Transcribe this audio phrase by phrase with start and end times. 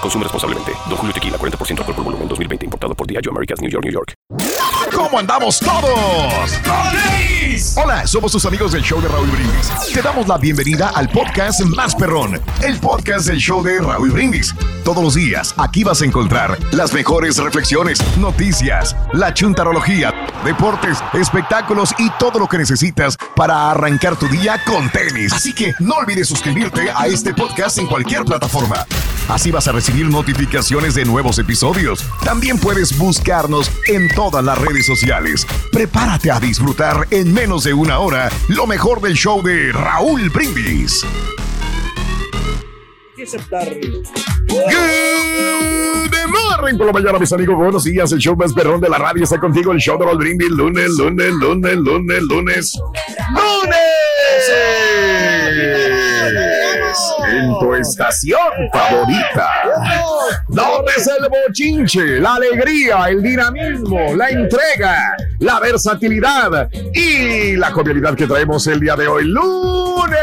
[0.00, 0.72] Consume responsablemente.
[0.88, 2.64] Don Julio Tequila, 40% alcohol por volumen, 2020.
[2.64, 4.14] Importado por Diageo Americas, New York, New York.
[4.94, 6.52] ¿Cómo andamos todos?
[7.76, 9.70] Hola, somos tus amigos del show de Raúl Brindis.
[9.92, 14.54] Te damos la bienvenida al podcast Más Perrón, el podcast del show de Raúl Brindis.
[14.84, 20.12] Todos los días aquí vas a encontrar las mejores reflexiones, noticias, la chuntarología,
[20.44, 25.32] deportes, espectáculos y todo lo que necesitas para arrancar tu día con tenis.
[25.32, 28.86] Así que no olvides suscribirte a este podcast en cualquier plataforma.
[29.28, 32.04] Así vas a recibir notificaciones de nuevos episodios.
[32.24, 35.46] También puedes buscarnos en todas las redes sociales.
[35.70, 41.04] Prepárate a disfrutar en menos de una hora lo mejor del show de Raúl Brindis.
[43.16, 43.26] Good
[46.30, 47.56] morning por la mañana, mis amigos.
[47.56, 48.10] Buenos días.
[48.12, 49.72] El show más perrón de la radio está contigo.
[49.72, 50.50] El show de Raúl Brindis.
[50.50, 52.72] Lunes, lunes, lunes, lunes, lunes.
[53.30, 54.75] ¡Lunes!
[57.36, 58.38] En tu estación
[58.72, 59.50] favorita.
[60.48, 62.20] ¿Dónde es el bochinche?
[62.20, 68.96] La alegría, el dinamismo, la entrega, la versatilidad y la jovialidad que traemos el día
[68.96, 69.24] de hoy.
[69.24, 70.16] ¡Lunes!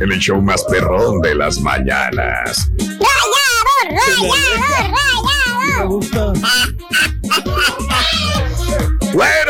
[0.00, 2.68] En el show más perrón de las mañanas.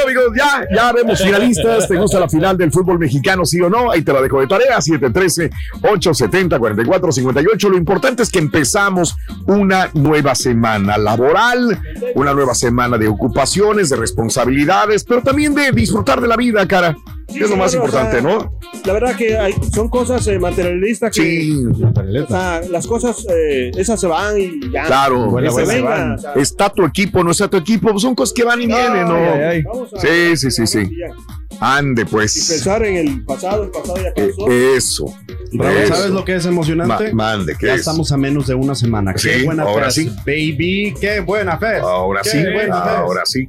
[0.05, 1.89] Bueno, amigos, ya, ya vemos finalistas.
[1.89, 3.91] ¿Te gusta la final del fútbol mexicano, sí o no?
[3.91, 7.69] Ahí te la dejo de tarea, 713-870-4458.
[7.69, 9.15] Lo importante es que empezamos
[9.47, 11.79] una nueva semana laboral,
[12.15, 16.97] una nueva semana de ocupaciones, de responsabilidades, pero también de disfrutar de la vida, cara.
[17.29, 18.59] es lo más o importante, sea, ¿no?
[18.85, 23.71] La verdad que hay, son cosas eh, materialistas que Sí, o sea, las cosas eh,
[23.77, 24.85] esas se van y ya.
[24.85, 25.35] claro.
[25.37, 28.15] Que se Bueno, vengan, o sea, Está tu equipo, no está tu equipo, pues son
[28.15, 29.19] cosas que van y vienen, ¿no?
[29.73, 30.79] vamos Sí, sí, sí, sí.
[30.81, 31.13] y.
[31.61, 32.49] Ande, Y pues.
[32.49, 34.51] pensar en el pasado, el pasado ya Eh, pasó.
[34.51, 35.05] Eso.
[35.53, 35.95] Raúl, Eso.
[35.95, 37.13] ¿sabes lo que es emocionante?
[37.13, 37.81] Ma- mande, ¿qué ya es?
[37.81, 39.13] estamos a menos de una semana.
[39.17, 40.11] Sí, qué buena ahora fe, sí.
[40.27, 40.95] baby.
[40.99, 41.77] Qué buena fe.
[41.77, 42.91] Ahora Qué sí, buena fe.
[42.91, 43.49] ahora sí.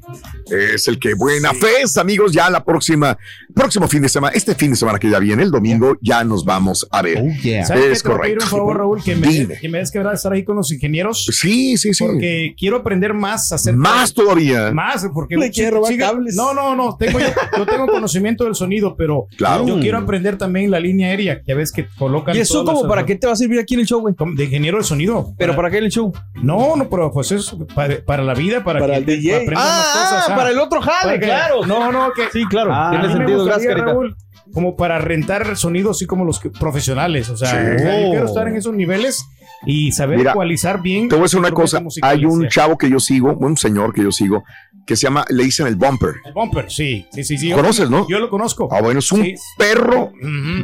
[0.51, 2.33] Es el que buena fe, amigos.
[2.33, 3.17] Ya la próxima,
[3.55, 6.43] próximo fin de semana, este fin de semana que ya viene, el domingo, ya nos
[6.43, 7.19] vamos a ver.
[7.19, 7.65] Oh, yeah.
[7.65, 7.91] ¿Sabes qué?
[7.93, 8.43] Es Te voy a pedir correcto.
[8.55, 9.57] un favor, Raúl, que me, Dime.
[9.59, 11.25] que me des quebrar estar ahí con los ingenieros.
[11.31, 12.03] Sí, sí, sí.
[12.03, 14.71] Porque quiero aprender más acerca Más todavía.
[14.71, 16.32] Más, porque Le quiere robar cables.
[16.35, 16.95] No, no, no.
[16.97, 17.27] Tengo yo,
[17.57, 19.65] yo tengo conocimiento del sonido, pero Claro.
[19.65, 21.41] yo quiero aprender también la línea aérea.
[21.45, 22.35] Ya ves que colocan.
[22.35, 24.15] ¿Y eso como para qué te va a servir aquí en el show, güey?
[24.35, 25.33] De ingeniero de sonido.
[25.37, 26.11] ¿Pero para qué en el show?
[26.35, 29.35] No, no, pero pues es para, para la vida, para, Para que el DJ.
[29.43, 30.25] aprendas más cosas.
[30.27, 30.35] Ah, ah.
[30.35, 31.65] para el otro jale, claro.
[31.65, 32.71] No, no, que Sí, claro.
[32.73, 33.73] Ah, Tiene sentido, gracias.
[33.77, 34.15] Raúl,
[34.53, 37.29] como para rentar sonidos así como los que- profesionales.
[37.29, 37.55] O sea, Sí.
[37.75, 39.25] o sea, yo quiero estar en esos niveles
[39.65, 41.07] y saber Mira, ecualizar bien.
[41.09, 41.81] Te voy a decir una cosa.
[42.01, 44.43] Hay un chavo que yo sigo, un señor que yo sigo,
[44.85, 46.15] que se llama, le dicen el bumper.
[46.25, 47.37] El bumper, sí, sí, sí.
[47.37, 47.49] sí.
[47.49, 48.07] Yo- ¿Conoces, no?
[48.09, 48.67] Yo lo conozco.
[48.71, 49.35] Ah, bueno, es un Sí.
[49.57, 50.11] perro,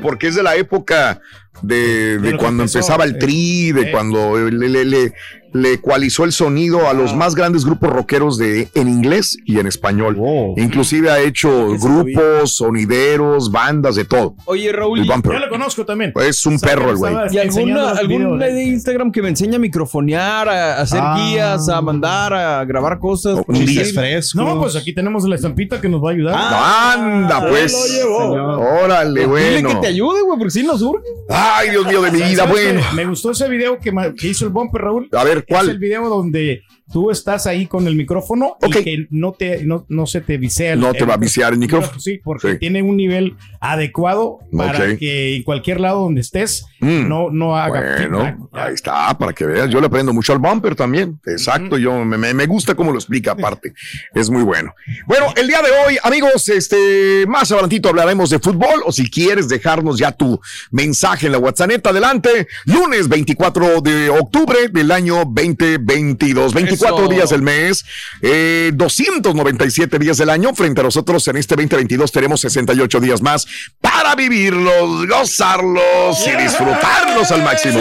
[0.02, 1.22] porque es de la época
[1.62, 3.92] de, de cuando empezó, empezaba el eh, tri, de eh.
[3.92, 5.14] cuando le, le, le-
[5.52, 7.16] le ecualizó el sonido a los Ah.
[7.16, 10.14] más grandes grupos rockeros de, en inglés y en español.
[10.14, 10.54] Wow.
[10.60, 14.36] Inclusive ha hecho grupos, sonideros, bandas, de todo.
[14.46, 15.34] Oye, Raúl, El ¿y, bumper.
[15.34, 16.14] Yo lo conozco también.
[16.24, 17.16] Es un perro el güey.
[17.32, 21.16] y alguna, algún videos, de Instagram que me enseña a microfonear, a hacer Ah.
[21.18, 23.40] guías, a mandar, a grabar cosas?
[23.48, 24.38] Un día sí.
[24.38, 26.36] No, pues aquí tenemos la estampita que nos va a ayudar.
[26.36, 27.72] Anda, Él pues.
[27.74, 28.60] lo llevó.
[28.84, 29.70] Órale, Dile bueno.
[29.70, 31.08] que te ayude, güey, porque si nos urge.
[31.52, 32.82] Ay, Dios mío de mi vida, ¿Sabes bueno.
[32.94, 33.92] Me gustó ese video que,
[34.28, 35.10] hizo el bumper, Raúl.
[35.12, 35.78] A ver, Es el ¿cuál?
[35.78, 38.82] video donde tú estás ahí con el micrófono okay.
[38.82, 40.76] y que no, te, no, no se te visea.
[40.76, 42.00] No te va a viciar el micrófono.
[42.00, 47.08] Sí, porque tiene un nivel adecuado para que en cualquier lado donde estés mm.
[47.08, 47.98] no, no haga.
[47.98, 49.70] Bueno, ahí está, para que veas.
[49.70, 51.20] Yo le aprendo mucho al bumper también.
[51.26, 53.74] Exacto, yo me, me, gusta cómo lo explica aparte.
[54.14, 54.74] es muy bueno.
[55.06, 59.48] Bueno, el día de hoy, amigos, este, más adelantito hablaremos de fútbol o si quieres
[59.48, 60.40] dejarnos ya tu
[60.72, 61.60] mensaje en la WhatsApp.
[61.60, 66.54] Adelante, lunes 24 de octubre del año 2022.
[66.54, 67.86] 20 364 días del mes,
[68.22, 70.54] eh, 297 días del año.
[70.54, 73.48] Frente a nosotros en este 2022 tenemos 68 días más
[73.82, 77.80] para vivirlos, gozarlos y disfrutarlos al máximo.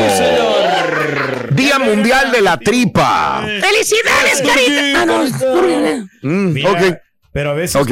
[1.53, 3.43] Día Mundial de la Tripa.
[3.43, 5.03] ¡Felicidades, carita!
[5.03, 5.25] Ah, no,
[6.23, 6.99] no.
[7.33, 7.87] Pero a veces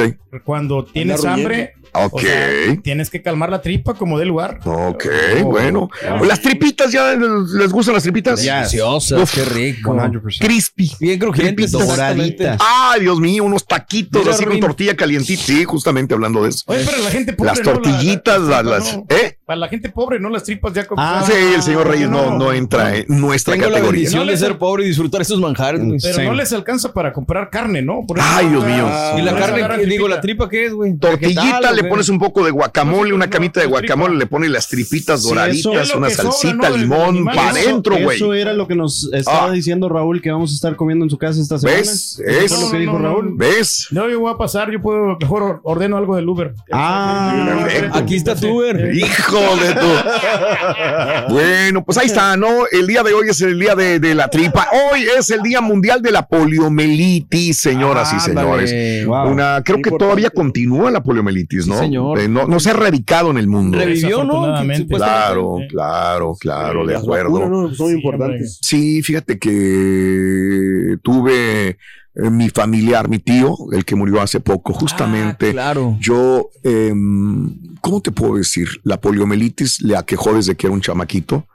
[0.44, 1.74] cuando tienes hambre
[2.04, 2.14] ok.
[2.14, 4.60] o sea, tienes que calmar la tripa como de lugar.
[4.64, 5.06] Ok,
[5.44, 5.88] bueno.
[6.26, 8.42] Las tripitas ya les gustan las tripitas.
[8.42, 9.34] Deliciosas, Uf.
[9.34, 9.94] qué rico.
[9.94, 10.38] 100%.
[10.40, 10.90] Crispy.
[11.00, 11.72] Bien crujientes.
[11.72, 12.58] Doraditas.
[12.60, 15.42] Ay, Dios mío, unos taquitos Mira, así con tortilla calientita.
[15.42, 16.64] Sí, justamente hablando de eso.
[16.66, 17.50] Oye, pero la gente pobre.
[17.50, 17.64] Las ¿no?
[17.64, 19.06] La- tortillitas, la- las, no.
[19.08, 19.38] ¿eh?
[19.46, 20.86] Para la gente pobre, no las tripas ya.
[20.96, 23.92] Ah, Sí, el señor Reyes no, no entra en nuestra Tengo la categoría.
[24.00, 25.84] bendición No de ser pobre y disfrutar esos manjares.
[25.84, 25.98] güey.
[26.02, 26.22] Pero Sí.
[26.22, 28.04] no les alcanza para comprar carne, ¿no?
[28.06, 28.88] Por eso- Ay, Dios mío.
[29.18, 30.96] Y la carne, digo, la tripa, ¿qué es, güey?
[30.98, 34.50] Tortillita, ¿Vegetal o le pones un poco de guacamole, una camita de guacamole, le pones
[34.50, 38.16] las tripitas doraditas, una salsita, limón, para adentro, güey.
[38.16, 39.50] Eso era lo que nos estaba Ah.
[39.50, 41.78] diciendo Raúl que vamos a estar comiendo en su casa esta semana.
[41.78, 42.18] ¿Ves?
[42.26, 43.34] Eso Es- lo que dijo Raúl.
[43.36, 43.86] ¿Ves?
[43.90, 46.54] No, yo voy a pasar, yo puedo, mejor ordeno algo del Uber.
[46.72, 47.66] Ah.
[47.92, 48.94] Aquí está tu Uber.
[48.94, 49.86] Hijo de tu.
[51.30, 52.48] Bueno, pues ahí está, ¿no?
[52.70, 54.68] El día de hoy es el día de, de la tripa.
[54.92, 58.66] Hoy es el Día Mundial de la Poliomielitis, señoras y Ándale.
[58.66, 59.06] señores.
[59.06, 59.28] Wow.
[59.32, 59.98] Una, creo que Importante.
[60.04, 61.75] todavía continúa la poliomielitis, ¿no?
[61.76, 62.18] Sí, señor.
[62.18, 63.78] Eh, no, no se ha erradicado en el mundo.
[63.78, 64.42] Revivió, ¿no?
[64.88, 65.68] Claro, Sí.
[65.68, 67.32] claro, claro, de acuerdo.
[67.40, 68.58] vacunas, no, son Sí, importantes.
[68.62, 75.50] Sí, fíjate que tuve eh, mi familiar, mi tío, el que murió hace poco, justamente.
[75.50, 75.96] Ah, claro.
[76.00, 78.68] Yo, em, ¿cómo te puedo decir?
[78.84, 81.46] La poliomielitis le aquejó desde que era un chamaquito.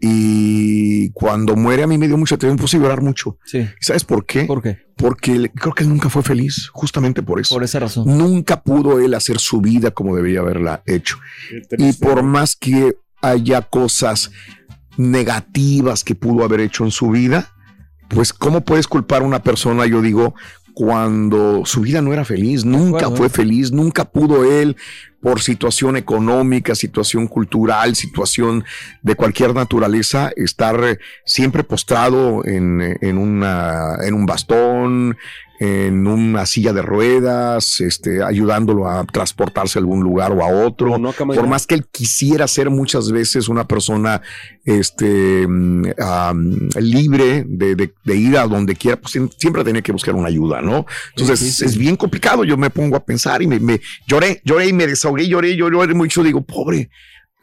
[0.00, 3.38] Y cuando muere a mí me dio mucha atención, puse a llorar mucho.
[3.46, 3.58] Sí.
[3.58, 4.44] ¿Y ¿Sabes por qué?
[4.44, 4.85] ¿Por qué?
[4.96, 7.54] Porque creo que él nunca fue feliz, justamente por eso.
[7.54, 8.04] Por esa razón.
[8.16, 11.18] Nunca pudo él hacer su vida como debería haberla hecho.
[11.76, 14.30] Y por más que haya cosas
[14.96, 17.52] negativas que pudo haber hecho en su vida,
[18.08, 20.34] pues ¿cómo puedes culpar a una persona, yo digo,
[20.76, 24.76] cuando su vida no era feliz, nunca fue feliz, nunca pudo él
[25.22, 28.62] por situación económica, situación cultural, situación
[29.00, 35.16] de cualquier naturaleza, estar eh, siempre postrado en, eh, en, una, en un bastón,
[35.58, 40.98] en una silla de ruedas, este, ayudándolo a transportarse a algún lugar o a otro.
[40.98, 41.40] No caminar.
[41.40, 44.20] Por más que él quisiera ser muchas veces una persona
[44.64, 45.84] este, mm,
[46.80, 50.28] libre de, de- de ir a donde quiera, pues siem- siempre tenía que buscar una
[50.28, 50.86] ayuda, ¿no?
[51.16, 52.44] Entonces es bien complicado.
[52.44, 55.76] Yo me pongo a pensar y me, me lloré, lloré y me desahogué, lloré, lloré,
[55.76, 56.22] lloré mucho.
[56.22, 56.90] Digo, pobre.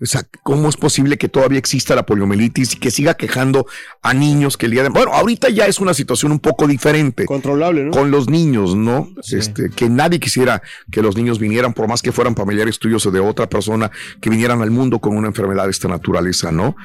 [0.04, 3.66] O sea, ¿cómo es posible que todavía exista la poliomielitis y que siga quejando
[4.02, 4.90] a niños que el día de...
[4.90, 7.92] Bueno, ahorita ya es una situación un poco diferente Controlable, ¿no?
[7.92, 9.08] con los niños, ¿no?
[9.22, 9.38] Sí.
[9.38, 10.62] Este, que nadie quisiera
[10.92, 14.30] que los niños vinieran, por más que fueran familiares tuyos o de otra persona, que
[14.30, 16.76] vinieran al mundo con una enfermedad de esta naturaleza, ¿no?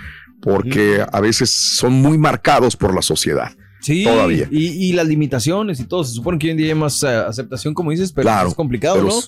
[0.41, 3.50] Porque a veces son muy marcados por la sociedad.
[3.81, 4.49] Sí, Todavía.
[4.50, 6.05] Y, y las limitaciones y todo.
[6.05, 8.55] Se supone que hoy en día hay más eh, aceptación, como dices, pero Claro, es
[8.55, 9.20] complicado, Pero ¿no?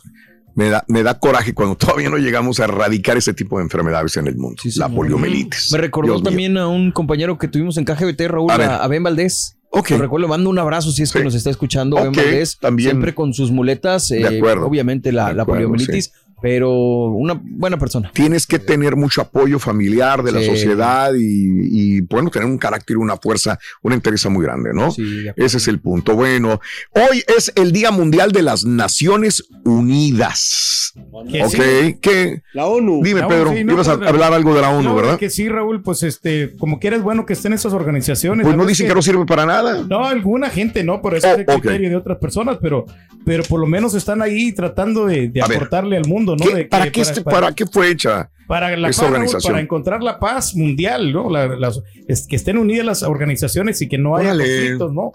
[0.60, 4.16] Me da, me da coraje cuando todavía no llegamos a erradicar ese tipo de enfermedades
[4.18, 4.60] en el mundo.
[4.62, 4.94] Sí, la señor.
[4.94, 5.72] poliomielitis.
[5.72, 6.30] Me recordó Dios mío.
[6.30, 9.56] también a un compañero que tuvimos en KGBT, Raúl, A Ben Valdés.
[9.72, 9.90] Ok.
[9.90, 11.24] Lo recuerdo, le mando un abrazo si es que Sí.
[11.24, 12.58] nos está escuchando Ben Valdés.
[12.60, 12.90] también.
[12.90, 14.66] Siempre con sus muletas, eh, acuerdo.
[14.66, 18.10] obviamente la, De la poliomielitis, pero una buena persona.
[18.14, 22.96] Tienes que tener mucho apoyo familiar de la sociedad y, y, bueno, tener un carácter,
[22.98, 24.90] una fuerza, una interés muy grande, ¿no?
[24.90, 25.26] Sí.
[25.36, 26.14] Ese es el punto.
[26.14, 26.60] Bueno,
[26.90, 30.92] hoy es el Día Mundial de las Naciones Unidas.
[31.30, 31.98] Que ok, sí.
[32.00, 32.42] ¿qué?
[32.52, 33.00] La ONU.
[33.02, 35.18] Dime, Pedro, sí, no, ibas a hablar algo de la ONU, No, ¿verdad?
[35.18, 38.44] Que sí, Raúl, pues este, como quieres, bueno que estén esas organizaciones.
[38.44, 39.84] Pues no ¿sabes dicen que no sirve para nada.
[39.88, 42.86] No, alguna gente no, por eso Oh, es el criterio de otras personas, pero,
[43.24, 46.44] pero por lo menos están ahí tratando de, de A ver, aportarle al mundo, ¿no?
[46.46, 48.30] ¿Qué- De que- para, qué para qué fue hecha?
[48.46, 49.52] para la paz, organización?
[49.52, 51.30] para encontrar la paz mundial, ¿no?
[51.30, 55.12] La- las- es que estén unidas las organizaciones y que no haya conflictos, ¿no?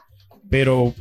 [0.49, 0.93] Pero,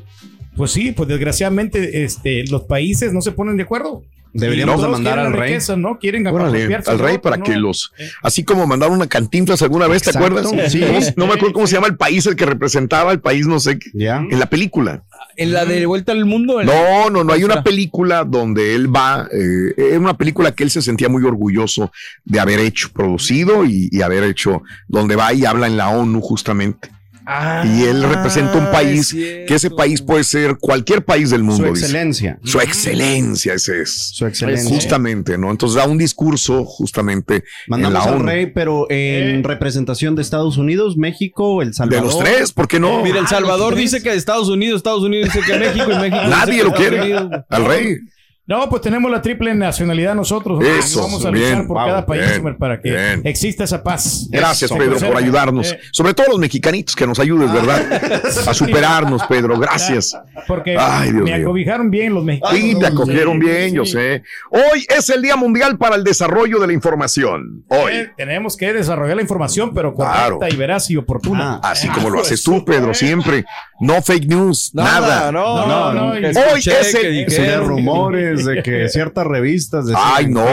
[0.57, 4.03] pues sí, pues desgraciadamente, este, los países no se ponen de acuerdo.
[4.35, 5.51] Deberíamos de mandar al rey.
[5.53, 5.99] riqueza, ¿no?
[5.99, 7.45] Quieren Órale, al de rey para ¿no?
[7.45, 10.49] que los, así como mandaron una cantinflas alguna vez, ¿te acuerdas?
[10.69, 10.81] sí.
[10.81, 13.61] ¿Cómo- no me acuerdo cómo se llama el país el que representaba el país, no
[13.61, 14.17] sé, qué, Ya.
[14.29, 15.05] en la película.
[15.37, 16.63] En la de Vuelta al Mundo.
[16.63, 17.33] No, no, no.
[17.33, 19.29] Hay una película donde él va.
[19.33, 21.91] Eh, era una película que él se sentía muy orgulloso
[22.25, 26.21] de haber hecho, producido y, y haber hecho, donde va y habla en la ONU
[26.21, 26.89] justamente.
[27.27, 31.41] Ah, y él representa un país es que ese país puede ser cualquier país del
[31.41, 31.69] Su mundo.
[31.73, 31.85] dice.
[31.87, 32.39] excelencia.
[32.45, 34.11] Su excelencia, ese es.
[34.13, 34.69] Su excelencia.
[34.75, 35.51] Justamente, ¿no?
[35.51, 38.25] Entonces da un discurso justamente en Mandamos la al ONU.
[38.27, 39.43] rey, pero en Eh.
[39.45, 42.05] representación de Estados Unidos, México, El De Salvador.
[42.05, 43.03] los tres, ¿por qué no?
[43.03, 43.93] Mira, El Salvador los tres.
[43.93, 46.17] dice que Estados Unidos, Estados Unidos dice que México y México.
[46.19, 47.01] dice Nadie que lo quiere.
[47.01, 47.31] Unidos.
[47.49, 47.97] Al rey.
[48.47, 50.63] No, pues tenemos la triple nacionalidad nosotros.
[50.63, 53.23] Eso, Vamos a bien, luchar por vamos, cada país bien, para que bien.
[53.25, 54.29] exista esa paz.
[54.31, 55.73] Gracias, Eso, Pedro, pues, por eh, ayudarnos.
[55.73, 58.23] eh, Sobre todo los mexicanitos, que nos ayudes, ¿verdad?
[58.47, 59.59] A superarnos, Pedro.
[59.59, 60.15] Gracias.
[60.47, 61.47] Porque Ay, Dios me mío.
[61.47, 62.59] acobijaron bien los mexicanos.
[62.59, 64.23] Sí, te acogieron bien, yo sé.
[64.51, 67.65] Hoy es el Día Mundial para el Desarrollo de la Información.
[67.69, 67.93] Hoy.
[67.95, 70.39] Eh, tenemos que desarrollar la información, pero correcta Claro.
[70.51, 71.61] y veraz y oportuna.
[71.63, 73.47] Así como lo haces tú, Pedro, siempre.
[73.81, 75.33] No fake news, Nada, nada.
[75.33, 77.27] no, no, no, Hoy es el...
[77.27, 78.34] dijeron.
[78.37, 80.45] De rumores, de que ciertas revistas decían Ay, no.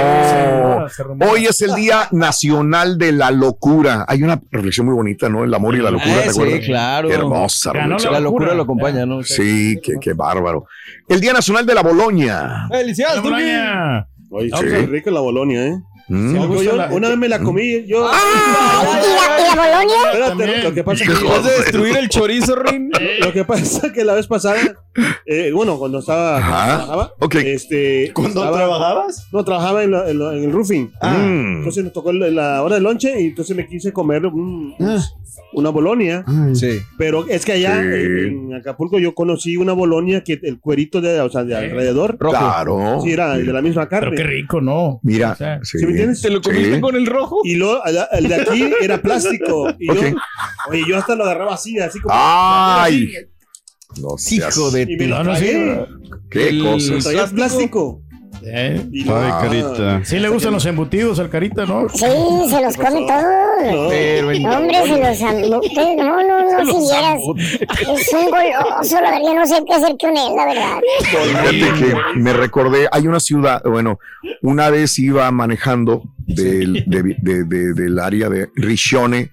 [1.29, 4.05] Hoy es el Día Nacional de la Locura.
[4.07, 5.43] Hay una reflexión muy bonita, ¿no?
[5.43, 6.65] El amor y la locura, Ah, ¿te sí, acuerdas?
[6.65, 7.07] claro.
[7.09, 8.13] Qué hermosa Ganó reflexión.
[8.13, 9.23] la locura lo acompaña, ¿no?
[9.23, 10.65] Sí, qué, qué bárbaro.
[11.07, 12.67] El Día Nacional de la Boloña.
[12.69, 14.07] ¡Felicidades, Boloña!
[14.33, 14.85] Oye, Sí.
[14.85, 15.77] rica la Bolonia, ¿eh?
[16.07, 16.35] Mm.
[16.35, 18.07] Yo- yo una vez me la comí, yo...
[18.09, 19.95] ¿Y la Bolonia?
[20.33, 21.25] Espérate, lo que pasa es que...
[21.25, 22.91] ¿Vas a destruir el chorizo, Rin?
[23.21, 24.57] Lo que pasa es que la vez pasada,
[25.25, 27.35] eh, bueno, cuando estaba cuando trabajaba, Ok.
[27.35, 29.27] este, ¿Cuándo estaba- trabajabas?
[29.31, 30.91] No, trabajaba en, la- en la- en el roofing.
[31.01, 31.13] Ah.
[31.17, 31.57] Mm.
[31.59, 34.99] Entonces nos tocó la, la hora de lonche y entonces me quise comer un- Ah.
[35.53, 36.23] una bolonia.
[36.53, 36.79] Sí.
[36.97, 37.87] Pero es que allá Sí.
[37.87, 42.17] en, en Acapulco yo conocí una bolonia que el cuerito de, o sea, de alrededor,
[42.17, 42.99] Claro.
[43.03, 44.11] sí, era de la misma carne.
[44.15, 44.99] Pero qué rico, ¿no?
[45.03, 45.77] Mira, O sea, sí.
[45.91, 46.21] ¿Sí me entiendes?
[46.21, 46.81] ¿Te lo comiste Sí.
[46.81, 47.39] con el rojo?
[47.43, 49.73] Y luego allá- el de aquí era plástico.
[49.79, 49.97] Y Ok.
[50.01, 50.15] yo,
[50.69, 52.13] oye, yo hasta lo agarraba así, así como.
[52.17, 53.13] Ay.
[53.15, 53.27] así,
[54.01, 55.41] No seas- Hijo de Y me lo No, no, sí.
[55.49, 55.85] tragué.
[56.29, 57.31] Qué el- cosas.
[57.33, 58.01] Plástico.
[58.43, 60.01] Eh, Y Ay, no, carita.
[60.05, 61.87] Sí le gustan los embutidos al carita, ¿no?
[61.89, 61.99] Sí,
[62.49, 63.89] se los come todos.
[63.89, 65.95] Pero en- Hombre, se los embute.
[65.97, 67.19] No, no, no, si vieras.
[67.99, 69.33] Es un goloso, la verdad.
[69.35, 70.79] No sé qué hacer con él, la verdad.
[71.01, 73.99] Fíjate que me recordé, hay una ciudad, bueno,
[74.41, 79.29] una vez iba manejando del, de- de- de- del área de Riccione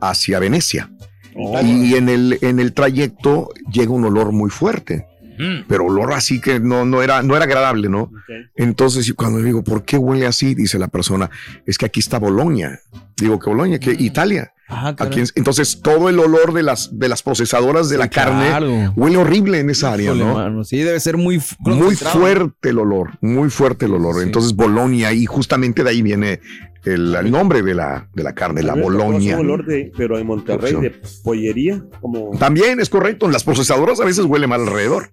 [0.00, 0.90] hacia Venecia.
[1.62, 5.06] Y en el, en el trayecto llega un olor muy fuerte,
[5.68, 8.02] pero olor así que no, no, era, no era agradable, ¿no?
[8.02, 8.12] Ok.
[8.56, 10.54] Entonces, cuando digo, ¿por qué huele así?
[10.54, 11.30] Dice la persona,
[11.66, 12.80] es que aquí está Bolonia.
[13.16, 13.78] Digo, ¿qué Bolonia?
[13.78, 13.92] ¿Qué?
[13.98, 14.52] Italia.
[14.68, 18.92] Aquí en- entonces, todo el olor de las, de las procesadoras de la carne claro.
[18.96, 20.34] huele horrible en esa área, Híjole, ¿no?
[20.34, 24.16] mano, Sí, debe ser muy Muy fuerte el olor, muy fuerte el olor.
[24.16, 24.22] Sí.
[24.24, 26.40] Entonces, Bolonia, y justamente de ahí viene
[26.84, 29.32] el, el nombre de la, de la carne, la Bolonia.
[29.34, 32.36] ese olor de, pero en Monterrey, de pollería, como.
[32.36, 35.12] También es correcto, en las procesadoras a veces huele mal alrededor.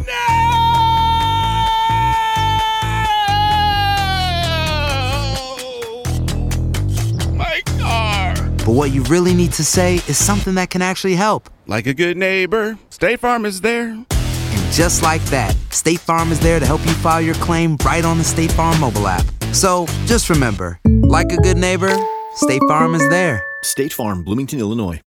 [8.65, 11.49] but what you really need to say is something that can actually help.
[11.67, 13.89] Like a good neighbor, State Farm is there.
[13.89, 18.05] And just like that, State Farm is there to help you file your claim right
[18.05, 19.25] on the State Farm mobile app.
[19.53, 21.95] So just remember, like a good neighbor,
[22.35, 23.43] State Farm is there.
[23.63, 25.01] State Farm, Bloomington, Illinois.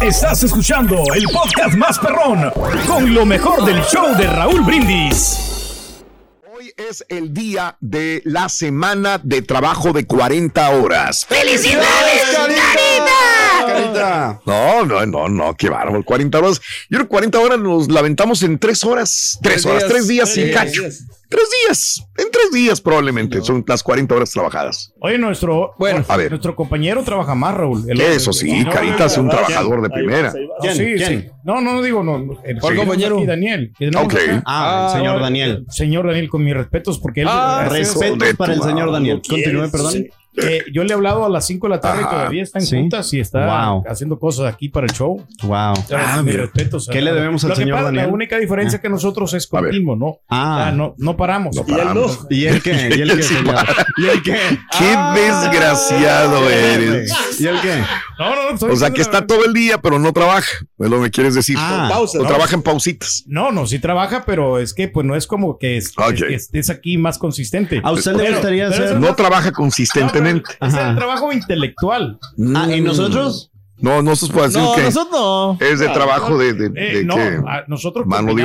[0.00, 2.50] Estás escuchando el podcast más perrón
[2.86, 5.51] con lo mejor del show de Raúl Brindis.
[6.78, 11.26] Hoy es el día de la semana de trabajo de 40 horas.
[11.26, 12.36] ¡Felicidades,
[13.66, 14.40] Carita.
[14.46, 16.02] No, no, no, no, qué bárbaro.
[16.04, 16.60] 40 horas.
[16.90, 19.38] Yo creo que 40 horas nos lamentamos en 3 horas.
[19.42, 19.90] 3 Tres horas, días.
[19.92, 20.80] 3 días Tres y cacho.
[20.82, 21.04] días.
[21.28, 22.06] 3 días.
[22.18, 23.40] En 3 días probablemente.
[23.40, 24.92] Son las 40 horas trabajadas.
[25.00, 26.30] Oye, nuestro, Bueno, a ver.
[26.30, 27.84] nuestro compañero trabaja más, Raúl.
[27.88, 30.28] El- Eso sí, el- Carita es un va, trabajador de primera.
[30.60, 31.22] Ah, sí, ¿Quién?
[31.22, 31.28] sí.
[31.44, 32.38] No, no, no digo, no.
[32.44, 33.16] El ¿Cuál sí, compañero?
[33.16, 33.72] aquí, Daniel.
[33.78, 34.20] que tenemos Ok.
[34.20, 34.42] acá.
[34.46, 35.50] Ah, el señor no, Daniel.
[35.66, 37.28] el Señor Daniel, con mis respetos, porque él.
[37.30, 38.92] Ah, eh, Respetos para el señor.
[38.92, 39.20] Daniel.
[39.26, 39.42] ¿Quién?
[39.42, 40.06] Continúe, perdón.
[40.36, 42.10] Eh, yo le he hablado a las 5 de la tarde y Ajá.
[42.10, 42.76] todavía están Sí.
[42.76, 43.84] juntas y está Wow.
[43.86, 45.22] haciendo cosas aquí para el show.
[45.42, 45.72] Wow.
[45.72, 46.88] O sea, Ah, respetos.
[46.90, 48.06] ¿Qué le debemos al Lo que señor pasa, Daniel?
[48.06, 50.06] La única diferencia que nosotros es continuo, ¿no?
[50.06, 51.54] O sea, Ah, no, no paramos.
[51.54, 51.82] No Y él no.
[51.82, 52.26] paramos.
[52.30, 52.90] ¿y el qué?
[52.96, 53.54] ¿Y el qué, Sí, señor?
[53.98, 54.36] ¿Y el qué?
[54.78, 57.12] Qué desgraciado eres.
[57.40, 57.82] ¿Y el qué?
[58.18, 58.72] No, no, no.
[58.72, 60.46] O sea, que está todo el día, pero no trabaja.
[60.78, 61.56] Es lo que quieres decir.
[61.58, 61.88] Ah.
[61.90, 62.28] Pausa, o ¿no?
[62.28, 63.24] trabaja en pausitas.
[63.26, 66.70] No, no, sí trabaja, pero es que pues no es como que, es, que estés
[66.70, 67.80] aquí más consistente.
[67.84, 70.21] ¿A usted le gustaría pero hacer- No trabaja consistentemente.
[70.22, 72.18] Pero Es el trabajo intelectual.
[72.54, 73.50] Ah, ¿y nosotros?
[73.78, 75.58] No, no se puede decir No, que nosotros no.
[75.60, 77.16] es de trabajo de, de, Eh, no,
[77.66, 78.42] nosotros Mano de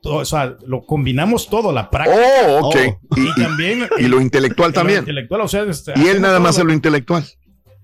[0.00, 2.76] todo, o sea, lo combinamos todo, la práctica Oh, ok.
[3.16, 5.00] y, Y, y- también y lo intelectual lo también.
[5.00, 7.24] intelectual, o sea, este, Y él nada más lo- hace lo intelectual.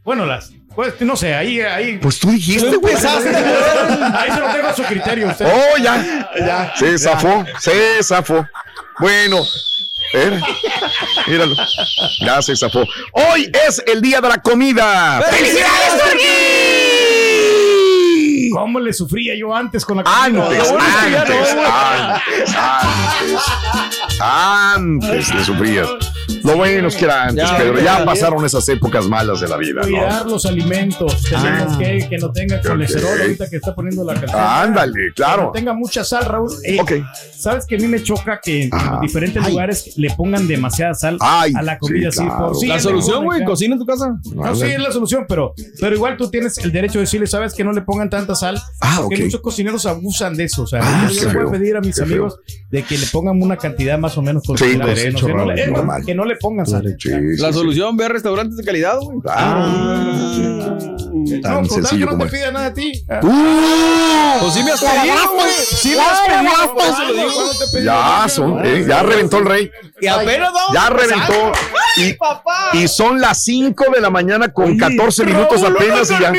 [0.05, 2.95] Bueno, las, pues no sé, ahí, ahí, Pues tú dijiste, güey.
[2.95, 5.29] ahí se lo dejo a su criterio.
[5.29, 5.47] Usted.
[5.47, 6.73] Oh, ya.
[6.77, 8.45] Se zafó, se zafó.
[9.01, 9.39] Bueno,
[10.13, 10.41] Mira,
[11.27, 11.55] míralo.
[12.21, 12.85] Ya se zafó.
[13.13, 15.23] Hoy es el día de la comida.
[15.31, 16.03] ¡Felicidades,
[18.53, 20.25] ¿Cómo le sufría yo antes con la comida?
[20.25, 21.35] Antes, Lo bueno es que ya no,
[21.65, 23.43] antes, antes,
[24.21, 25.89] antes, antes le sufrías.
[26.43, 27.79] Lo bueno es que era antes, Ya, Pedro.
[27.79, 28.05] ya, Ya ya.
[28.05, 29.89] pasaron esas épocas malas de la vida, ¿no?
[29.89, 31.23] Cuidar los alimentos.
[31.23, 31.79] Tenemos Ah.
[31.79, 33.21] que que no tenga colesterol Ok.
[33.23, 34.41] ahorita que está poniendo la canción.
[34.41, 35.51] Ándale, Que no claro.
[35.55, 36.51] tenga mucha sal, Raúl.
[36.65, 36.79] Eh,
[37.37, 38.71] Sabes que a mí me choca que en
[39.03, 42.11] diferentes lugares le pongan demasiada sal Ay, a la comida.
[42.11, 42.47] sí, así, claro.
[42.47, 44.17] por- sí, La es solución, güey, cocina en tu casa.
[44.35, 47.53] No, sí, es la solución, pero, pero igual tú tienes el derecho de decirle, sabes
[47.55, 48.61] que no le pongan tanta sal.
[48.81, 49.21] Ah, porque ok.
[49.25, 50.63] muchos cocineros abusan de eso.
[50.63, 52.39] O sea, Ah, yo le voy a pedir a mis amigos
[52.71, 55.67] de que le pongan una cantidad más o menos derecho, que, no le, Raúl, eh,
[55.71, 56.03] normal.
[56.15, 56.97] Que no le pongan sal.
[57.39, 59.19] la solución, ve a restaurantes de calidad, güey.
[59.19, 60.54] No,
[61.43, 62.43] Tan total, sencillo que no como te es.
[62.43, 62.93] pida nada a ti.
[63.11, 64.37] Ah.
[64.41, 65.51] Pues sí me has pedido, güey.
[65.59, 67.83] Sí me has pedido, por eso.
[67.85, 69.71] Ya son, eh, ya reventó el rey.
[70.01, 71.53] Y apenas Ya reventó.
[71.97, 76.33] Y, y son las 5 de la mañana con 14 minutos apenas y ya.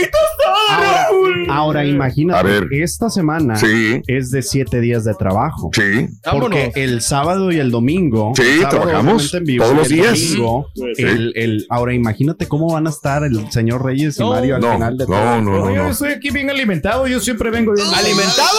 [0.70, 1.08] Ahora,
[1.50, 2.68] ahora imagínate, A ver.
[2.72, 4.02] esta semana Sí.
[4.08, 5.70] es de siete días de trabajo.
[5.74, 6.08] Sí.
[6.24, 6.60] Porque Vámonos.
[6.76, 8.34] el sábado y el domingo.
[8.36, 10.20] Sí, el sábado, trabajamos en vivo, todos los el días.
[10.20, 10.84] domingo, Sí.
[11.04, 14.75] el- el- ahora imagínate cómo van a estar el señor Reyes y No, Mario no,
[14.80, 17.88] de no, no, no, yo estoy aquí bien alimentado, yo siempre vengo bien.
[17.96, 18.58] ¿Alimentado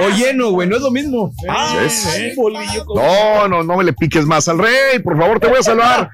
[0.00, 0.68] o lleno, güey?
[0.68, 1.32] No es lo mismo.
[1.80, 2.16] ¿Ves?
[2.16, 5.58] Eh, bolillo No, no, no me le piques más al rey, por favor, te voy
[5.58, 6.10] a salvar.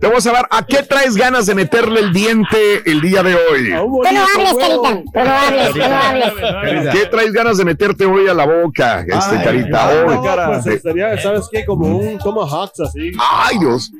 [0.00, 0.46] Te voy a salvar.
[0.50, 3.70] ¿A qué traes ganas de meterle el diente el día de hoy?
[3.70, 5.02] Tú no hables, Carita.
[5.04, 6.94] Tú no hables, tú no hables.
[6.94, 9.90] ¿Qué traes ganas de meterte hoy a la boca, este Ay, carita?
[10.04, 10.28] no, Hoy.
[10.62, 11.64] pues estaría, ¿sabes qué?
[11.64, 13.12] Como un tomahawk así.
[13.18, 13.90] Ay, Dios.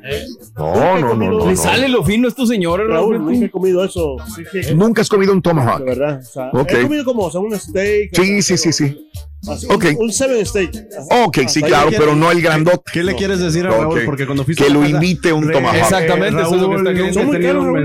[0.55, 1.47] No, no, no, no.
[1.49, 3.31] Le sale lo fino a estos señores, Raúl, Raúl.
[3.31, 4.17] nunca he comido eso.
[4.77, 5.79] Nunca has comido un tomahawk.
[5.79, 6.19] De verdad.
[6.19, 6.71] O sea, Ok.
[6.71, 8.11] He comido como o sea, un steak.
[8.13, 9.09] Sí, sí, sí, sí.
[9.47, 10.71] Un, un seven steak.
[11.25, 12.91] Ok, sí, Hasta claro, pero no el grandote.
[12.91, 13.71] ¿Qué le quieres decir a.
[13.71, 14.03] Raúl?
[14.05, 15.75] Porque cuando fuiste Que lo casa- invite un tomahawk.
[15.77, 17.83] Exactamente, eso es lo que está Raúl, muy caros, un Raúl,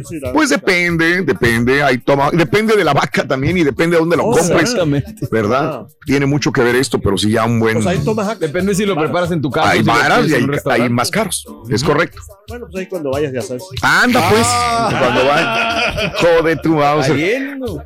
[0.00, 0.32] mezcal.
[0.32, 4.24] Pues depende, depende, hay toma, depende de la vaca también y depende de dónde lo
[4.24, 5.28] Oh, compres, Exactamente.
[5.30, 5.86] ¿verdad?
[6.06, 7.74] Tiene mucho que ver esto, pero si ya un buen...
[7.74, 8.38] Pues hay tomahawk.
[8.38, 9.70] Depende si lo preparas en tu casa.
[9.70, 12.20] Hay si varas y hay, hay más caros, es correcto.
[12.48, 13.62] Bueno, pues ahí cuando vayas ya sabes.
[13.82, 14.46] Anda pues,
[14.98, 17.06] cuando va, jode tu mouse.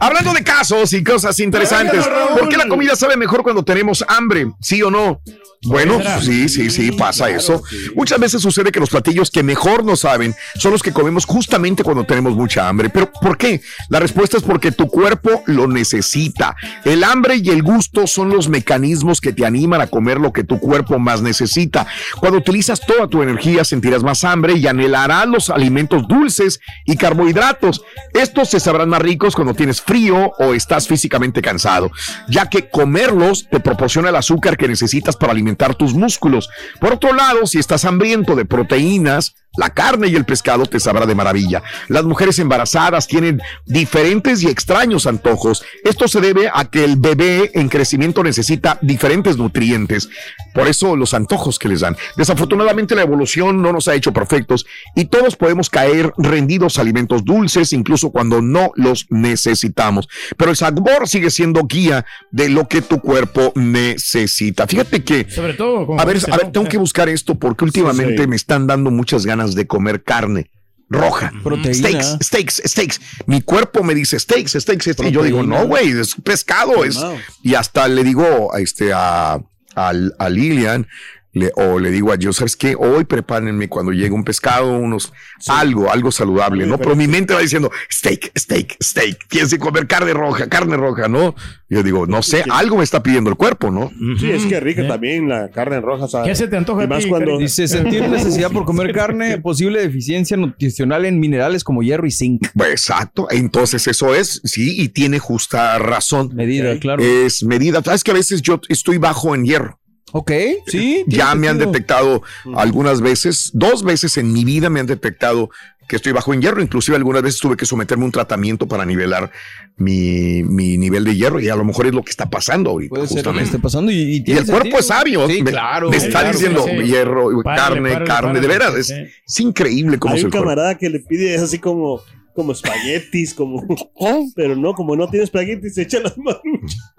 [0.00, 2.38] Hablando de casos y cosas interesantes, Raúl.
[2.38, 4.52] ¿por qué la comida sabe mejor cuando tenemos hambre?
[4.60, 5.20] ¿Sí o no?
[5.64, 7.62] Bueno, sí, sí, sí, pasa eso.
[7.94, 11.82] Muchas veces sucede que los platillos que mejor nos saben son los que comemos justamente
[11.82, 12.88] cuando tenemos mucha hambre.
[12.88, 13.60] ¿Pero por qué?
[13.88, 16.54] La respuesta es porque tu cuerpo lo necesita.
[16.84, 20.44] El hambre y el gusto son los mecanismos que te animan a comer lo que
[20.44, 21.86] tu cuerpo más necesita.
[22.20, 27.82] Cuando utilizas toda tu energía sentirás más hambre y anhelarás los alimentos dulces y carbohidratos.
[28.14, 31.90] Estos se sabrán más ricos cuando tienes frío o estás físicamente cansado,
[32.28, 36.48] ya que comerlos te proporciona el azúcar que necesitas para alimentar tus músculos.
[36.80, 41.06] Por otro lado, si estás hambriento de proteínas, la carne y el pescado te sabrá
[41.06, 41.62] de maravilla.
[41.88, 45.64] Las mujeres embarazadas tienen diferentes y extraños antojos.
[45.84, 50.08] Esto se debe a que el bebé en crecimiento necesita diferentes nutrientes.
[50.54, 51.96] Por eso los antojos que les dan.
[52.16, 57.24] Desafortunadamente la evolución no nos ha hecho perfectos y todos podemos caer rendidos a alimentos
[57.24, 60.08] dulces incluso cuando no los necesitamos.
[60.36, 64.66] Pero el sabor sigue siendo guía de lo que tu cuerpo necesita.
[64.66, 66.52] Fíjate que Sobre todo, como a ver, dice, a ver, ¿no?
[66.52, 68.28] tengo que buscar esto porque últimamente sí.
[68.28, 70.50] me están dando muchas ganas de comer carne
[70.88, 71.32] roja.
[71.42, 71.74] Proteína.
[71.74, 73.00] Steaks, steaks, steaks.
[73.26, 75.10] Mi cuerpo me dice steaks, steaks, steaks.
[75.10, 76.84] Y yo digo, no, güey, es pescado.
[76.84, 76.98] Es...
[77.42, 79.34] Y hasta le digo a, este, a,
[79.74, 80.86] a, a Lilian,
[81.36, 82.74] le- o le digo a yo, ¿sabes qué?
[82.78, 85.12] Hoy prepárenme cuando llegue un pescado, unos,
[85.48, 86.78] algo, algo saludable, ¿no?
[86.78, 89.28] Pero mi mente va diciendo, steak, steak, steak.
[89.28, 91.34] Tienes que comer carne roja, carne roja, ¿no?
[91.68, 93.90] Yo digo, no sé, algo me está pidiendo el cuerpo, ¿no?
[94.18, 96.08] Sí, es que rica también la carne roja.
[96.08, 96.28] ¿sabes?
[96.28, 97.36] ¿Qué se te antoja Y a más ti, cuando-?
[97.38, 102.46] Dice sentir necesidad por comer carne, posible deficiencia nutricional en minerales como hierro y zinc.
[102.54, 106.30] Pues, Exacto, entonces eso es, sí, y tiene justa razón.
[106.34, 107.02] Medida, claro.
[107.02, 107.82] Es medida.
[107.82, 109.78] Sabes que a veces yo estoy bajo en hierro.
[110.12, 110.32] Ok,
[110.66, 111.04] sí.
[111.08, 112.22] Ya me han detectado
[112.56, 115.50] algunas veces, dos veces en mi vida me han detectado
[115.88, 116.60] que estoy bajo en hierro.
[116.60, 119.30] Inclusive algunas veces tuve que someterme a un tratamiento para nivelar
[119.76, 122.90] mi, mi nivel de hierro y a lo mejor es lo que está pasando ahorita.
[122.90, 123.44] Puede ser lo que justamente.
[123.50, 125.28] esté pasando y, y Y tiene el cuerpo es sabio.
[125.28, 125.88] Sí, me, claro.
[125.88, 126.86] me está claro, diciendo sí, sí.
[126.88, 128.40] hierro, Párale, carne, párale, carne.
[128.40, 128.94] de veras, es, sí.
[129.26, 130.44] es increíble cómo Hay un el cuerpo.
[130.48, 132.00] camarada que le pide así como,
[132.34, 133.62] como espaguetis, como,
[134.00, 134.26] ¿Eh?
[134.34, 136.42] pero no, como no tiene espaguetis, se echa las manos.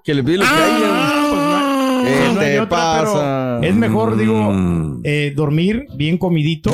[0.02, 1.67] Que le pide lo que Ah, haya.
[2.04, 3.60] ¿Qué no te otra, pero pasa?
[3.62, 5.00] Es mejor, digo, Mm.
[5.04, 6.70] eh, dormir bien comidito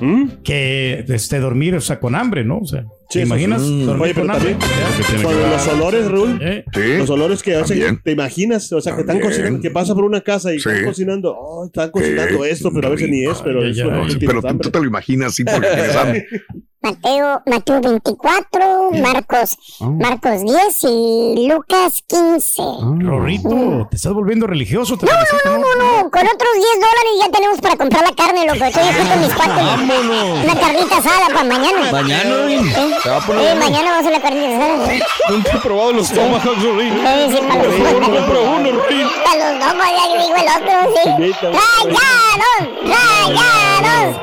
[0.00, 0.24] ¿Mm?
[0.42, 2.58] que este, dormir, o sea, con hambre, ¿no?
[2.58, 3.60] O sea, ¿Te imaginas?
[3.60, 3.84] Mm.
[3.84, 4.54] dormir Oye, pero con hambre?
[4.54, 5.22] también Ya.
[5.22, 6.40] con los olores, Raúl.
[6.72, 6.80] Sí.
[6.96, 8.00] Los olores que hacen, También.
[8.02, 9.30] te imaginas, o sea, que están También.
[9.30, 10.68] cocinando, que pasa por una casa y Sí.
[10.70, 13.76] están cocinando, oh, están cocinando Qué esto, pero a veces ni es, pero Ay, es
[13.78, 14.06] ay, porque ay.
[14.06, 14.62] tienes Pero tú, hambre.
[14.64, 16.26] tú te lo imaginas así porque tienes hambre.
[16.82, 22.62] Mateo, Mateo 24, Marcos, Marcos 10 y Lucas 15.
[22.98, 24.96] Rorrito, te estás volviendo religioso.
[24.98, 28.12] te No, necesito, no, no, no, con otros 10 dólares ya tenemos para comprar la
[28.16, 28.64] carne, loco.
[28.64, 29.64] Estoy aquí con mis cuates.
[29.64, 30.44] Vámonos.
[30.44, 31.92] Una carnita asada para mañana.
[31.92, 32.60] Mañana, ¿Eh?
[33.00, 34.94] se va a poner Eh, mañana vamos a hacer la carnita asada.
[34.94, 35.02] ¿eh?
[35.30, 36.92] Nunca he probado los tomahawks, Rorín.
[37.06, 37.92] Eh, sí, para los dos.
[37.92, 39.06] Compra uno, Rorín.
[39.24, 41.04] Para los dos, pues, ya digo el otro, sí.
[41.46, 42.60] ¡Rayados!
[42.84, 44.16] ¡Rayados!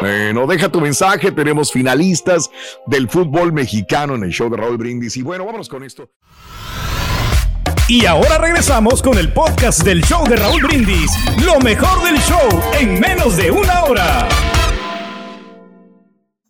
[0.00, 1.32] Bueno, deja tu mensaje.
[1.32, 2.50] Tenemos finalistas
[2.86, 5.16] del fútbol mexicano en el show de Raúl Brindis.
[5.16, 6.10] Y bueno, vámonos con esto.
[7.88, 11.10] Y ahora regresamos con el podcast del show de Raúl Brindis.
[11.44, 12.48] Lo mejor del show
[12.80, 14.55] en menos de una hora.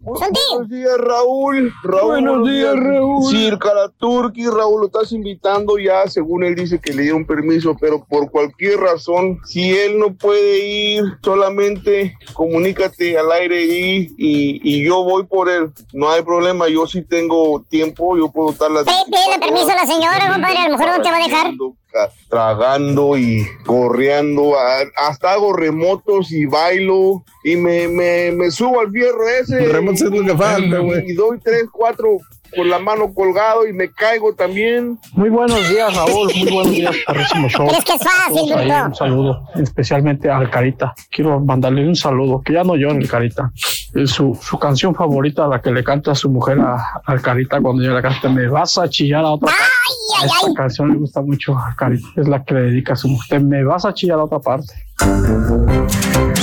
[0.07, 1.73] Buenos días, Raúl.
[1.83, 3.29] Raúl Buenos días, Raúl.
[3.29, 7.77] Circa la Turqui, Raúl, lo estás invitando ya, según él dice que le dieron permiso,
[7.81, 14.61] pero por cualquier razón, si él no puede ir, solamente comunícate al aire y, y,
[14.62, 15.73] y yo voy por él.
[15.92, 19.87] No hay problema, yo sí tengo tiempo, yo puedo estar las Pídele permiso a la
[19.87, 21.53] señora, compadre, a lo mejor no te va a dejar.
[22.29, 28.91] Tragando y correando, a- hasta hago remotos y bailo y me, me, me subo al
[28.91, 29.61] fierro ese.
[29.67, 31.11] Remotos es lo que falta, y- güey.
[31.11, 32.19] Y doy tres, cuatro
[32.57, 34.99] con la mano colgado y me caigo también.
[35.12, 36.33] Muy buenos días, Raúl.
[36.37, 37.69] Muy buenos días, perrísimo show.
[37.69, 38.87] ¿Crees que es fácil, Ahí, bruto?
[38.87, 40.95] un saludo, especialmente al Carita.
[41.11, 43.51] Quiero mandarle un saludo, que ya no llore el Carita.
[43.95, 47.61] Es su, su canción favorita, la que le canta a su mujer a- al Carita
[47.61, 49.62] cuando ella le canta Me vas a chillar a otra parte.
[50.21, 52.07] ay, Esta canción le gusta mucho a Carita.
[52.16, 53.40] Es la que le dedica a su mujer.
[53.42, 54.73] Me vas a chillar a otra parte.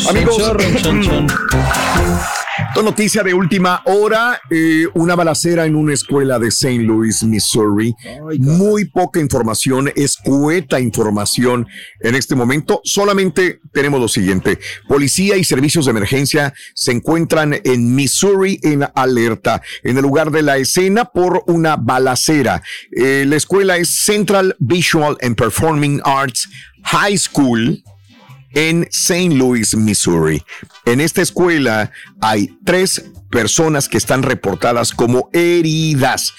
[0.09, 0.37] Amigos,
[2.83, 6.83] Noticia de última hora, eh, una balacera en una escuela de St.
[6.83, 7.95] Louis, Missouri.
[8.37, 11.65] Muy poca información, escueta información
[12.01, 12.81] en este momento.
[12.83, 14.59] Solamente tenemos lo siguiente.
[14.87, 20.43] Policía y servicios de emergencia se encuentran en Missouri en alerta, en el lugar de
[20.43, 22.61] la escena por una balacera.
[22.91, 26.49] Eh, la escuela es Central Visual and Performing Arts
[26.83, 27.81] High School
[28.53, 29.35] en St.
[29.35, 30.43] Louis, Missouri.
[30.85, 36.33] En esta escuela hay tres personas que están reportadas como heridas.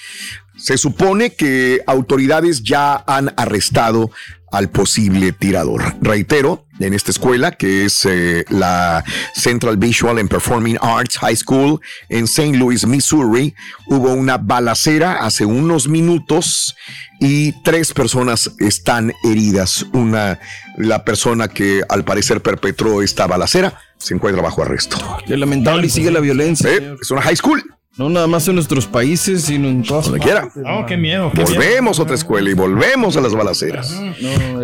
[0.57, 4.11] Se supone que autoridades ya han arrestado
[4.51, 5.95] al posible tirador.
[6.01, 9.03] Reitero, en esta escuela, que es eh, la
[9.33, 11.79] Central Visual and Performing Arts High School
[12.09, 12.57] en St.
[12.57, 13.55] Louis, Missouri,
[13.87, 16.75] hubo una balacera hace unos minutos
[17.19, 19.85] y tres personas están heridas.
[19.93, 20.39] Una,
[20.77, 24.97] la persona que al parecer perpetró esta balacera se encuentra bajo arresto.
[25.25, 26.69] Qué lamentable y sigue la violencia.
[26.69, 27.63] Eh, es una high school.
[27.97, 30.49] No nada más en nuestros países, sino en todas Donde quiera.
[30.65, 31.31] Oh, qué miedo.
[31.33, 31.53] qué miedo.
[31.55, 33.97] Volvemos a otra escuela y volvemos a las balaceras.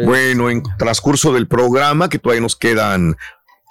[0.06, 3.16] Bueno, en transcurso del programa, que todavía nos quedan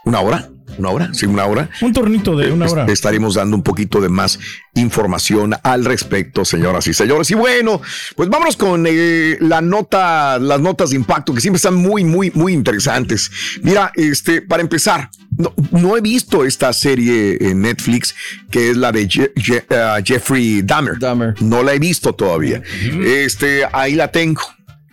[0.05, 1.68] una hora, una hora, sí, una hora.
[1.80, 2.87] Un tornito de una es- hora.
[2.88, 4.38] Estaremos dando un poquito de más
[4.74, 7.30] información al respecto, señoras y señores.
[7.30, 7.80] Y bueno,
[8.16, 12.30] pues vámonos con eh, la nota, las notas de impacto que siempre están muy, muy,
[12.33, 13.30] muy interesantes.
[13.62, 18.14] Mira, este, para empezar, no, no he visto esta serie en Netflix
[18.50, 20.96] que es la de Je- Je- uh, Jeffrey Dahmer.
[21.40, 22.62] No la he visto todavía.
[23.04, 24.40] Este, ahí la tengo.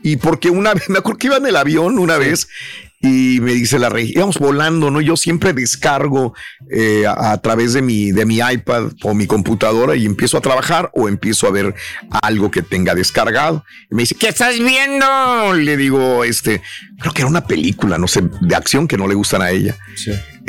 [0.03, 2.47] Y porque una vez, me acuerdo que iba en el avión una vez
[2.99, 5.01] y me dice la rey, íbamos volando, ¿no?
[5.01, 6.33] Yo siempre descargo
[6.71, 10.41] eh, a, a través de mi, de mi iPad o mi computadora y empiezo a
[10.41, 11.75] trabajar o empiezo a ver
[12.23, 13.63] algo que tenga descargado.
[13.91, 15.53] Y me dice, ¿qué estás viendo?
[15.53, 16.62] Le digo, este,
[16.99, 19.75] creo que era una película, no sé, de acción que no le gustan a ella.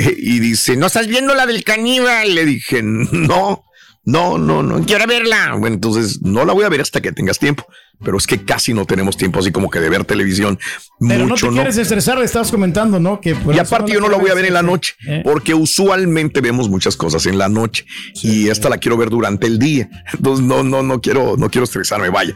[0.01, 2.33] Y dice, ¿no estás viendo la del caníbal?
[2.33, 3.65] Le dije, no,
[4.05, 5.55] no, no, no, quiero verla.
[5.57, 7.65] Bueno, entonces no la voy a ver hasta que tengas tiempo.
[8.03, 10.57] Pero es que casi no tenemos tiempo así como que de ver televisión.
[10.99, 13.19] Pero mucho, no te quieres estresar, estabas comentando, ¿no?
[13.19, 15.21] Que por y aparte yo no la voy a ver en la noche, Eh.
[15.23, 17.85] porque usualmente vemos muchas cosas en la noche
[18.23, 19.89] y esta la quiero ver durante el día.
[20.13, 22.33] Entonces no, no, no quiero, no quiero estresarme, vaya.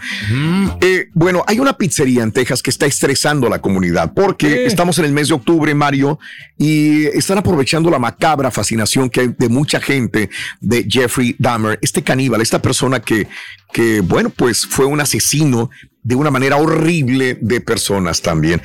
[0.82, 4.98] Eh, bueno, hay una pizzería en Texas que está estresando a la comunidad porque estamos
[5.00, 6.20] en el mes de octubre, Mario,
[6.58, 10.30] y están aprovechando la macabra fascinación que hay de mucha gente
[10.62, 13.28] de Jeffrey Dahmer, este caníbal, esta persona que,
[13.74, 15.70] que bueno, pues fue un asesino
[16.04, 18.62] de una manera horrible de personas también.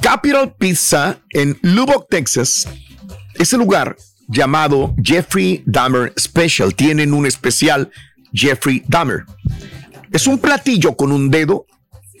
[0.00, 2.68] Capital Pizza en Lubbock, Texas,
[3.34, 3.96] ese lugar
[4.28, 6.74] llamado Jeffrey Dahmer Special.
[6.74, 7.90] Tienen un especial
[8.32, 9.24] Jeffrey Dahmer.
[10.12, 11.66] Es un platillo con un dedo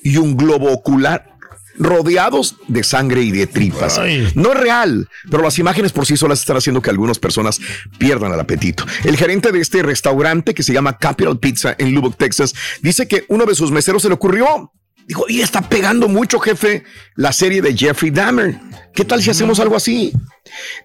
[0.02, 1.31] y un globo ocular
[1.78, 4.00] rodeados de sangre y de tripas.
[4.34, 7.60] No es real, pero las imágenes por sí solas están haciendo que algunas personas
[7.98, 8.84] pierdan el apetito.
[9.04, 13.24] El gerente de este restaurante que se llama Capital Pizza en Lubbock, Texas, dice que
[13.28, 14.72] uno de sus meseros se le ocurrió
[15.06, 16.84] Dijo, y está pegando mucho, jefe,
[17.16, 18.58] la serie de Jeffrey Dahmer.
[18.94, 20.12] ¿Qué tal si hacemos algo así?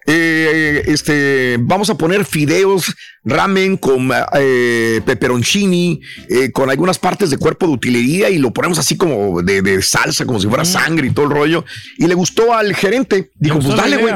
[0.06, 7.36] Eh, este, vamos a poner fideos, ramen con eh, peperoncini, eh, con algunas partes de
[7.36, 11.08] cuerpo de utilería y lo ponemos así como de, de salsa, como si fuera sangre
[11.08, 11.64] y todo el rollo.
[11.98, 13.30] Y le gustó al gerente.
[13.34, 14.14] Dijo, pues dale, güey.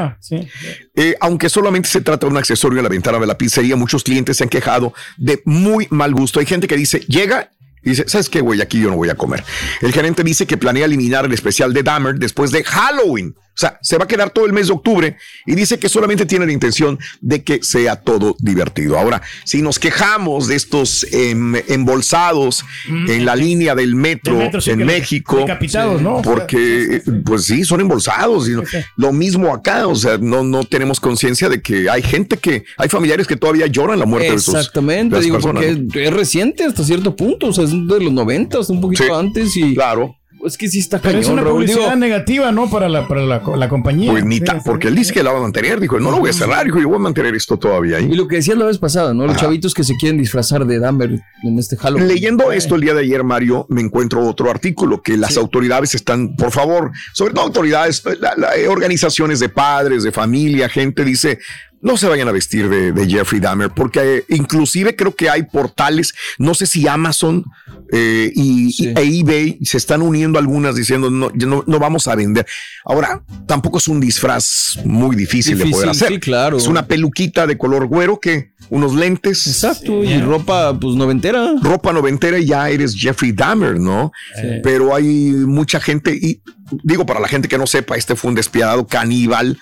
[1.19, 4.37] Aunque solamente se trata de un accesorio en la ventana de la pizzería, muchos clientes
[4.37, 6.39] se han quejado de muy mal gusto.
[6.39, 7.51] Hay gente que dice, llega
[7.83, 8.61] y dice, ¿sabes qué, güey?
[8.61, 9.43] Aquí yo no voy a comer.
[9.81, 13.35] El gerente dice que planea eliminar el especial de Dahmer después de Halloween.
[13.55, 15.15] O sea, se va a quedar todo el mes de octubre
[15.45, 18.97] y dice que solamente tiene la intención de que sea todo divertido.
[18.97, 24.59] Ahora, si nos quejamos de estos em, embolsados en la línea del metro, Del metro,
[24.61, 26.23] sí, en México, decapitados, ¿no?
[26.23, 28.47] porque, pues sí, son embolsados.
[28.49, 28.63] y no-
[28.97, 32.89] Lo mismo acá, o sea, no, no tenemos conciencia de que hay gente que, hay
[32.89, 36.07] familiares que todavía lloran la muerte de sus Exactamente, digo, personas, porque ¿no?
[36.07, 39.73] es reciente hasta cierto punto, o sea, es de los noventas, un poquito antes y...
[39.75, 40.15] Claro.
[40.45, 42.69] Es que sí está Pero cañón, es una Raúl, publicidad digo, negativa, ¿no?
[42.69, 44.11] Para la, para la, la compañía.
[44.11, 44.61] Pues ni Sí, ta- sí.
[44.65, 46.81] porque él dice que la va a mantener, dijo, no lo voy a cerrar, dijo,
[46.81, 48.09] yo voy a mantener esto todavía ahí.
[48.11, 49.23] Y lo que decías la vez pasada, ¿no?
[49.25, 49.45] Los Ajá.
[49.45, 51.11] chavitos que se quieren disfrazar de Dahmer
[51.43, 52.09] en este Halloween.
[52.09, 56.35] Leyendo esto el día de ayer, Mario, me encuentro otro artículo que las autoridades están,
[56.35, 61.39] por favor, sobre todo autoridades, la- la- eh, organizaciones de padres, de familia, gente dice,
[61.83, 65.43] no se vayan a vestir de, de Jeffrey Dahmer, porque eh, inclusive creo que hay
[65.43, 67.43] portales, no sé si Amazon
[67.91, 72.45] eh, y, e eBay se están uniendo algunas diciendo, no, no, no vamos a vender.
[72.85, 76.07] Ahora, tampoco es un disfraz muy difícil, de poder hacer.
[76.07, 76.57] sí, claro.
[76.57, 79.45] Es una peluquita de color güero que unos lentes.
[79.45, 81.53] Exacto, y ropa pues noventera.
[81.61, 84.13] Ropa noventera y ya eres Jeffrey Dahmer, ¿no?
[84.63, 86.41] Pero hay mucha gente, y
[86.81, 89.57] digo para la gente que no sepa, este fue un despiadado caníbal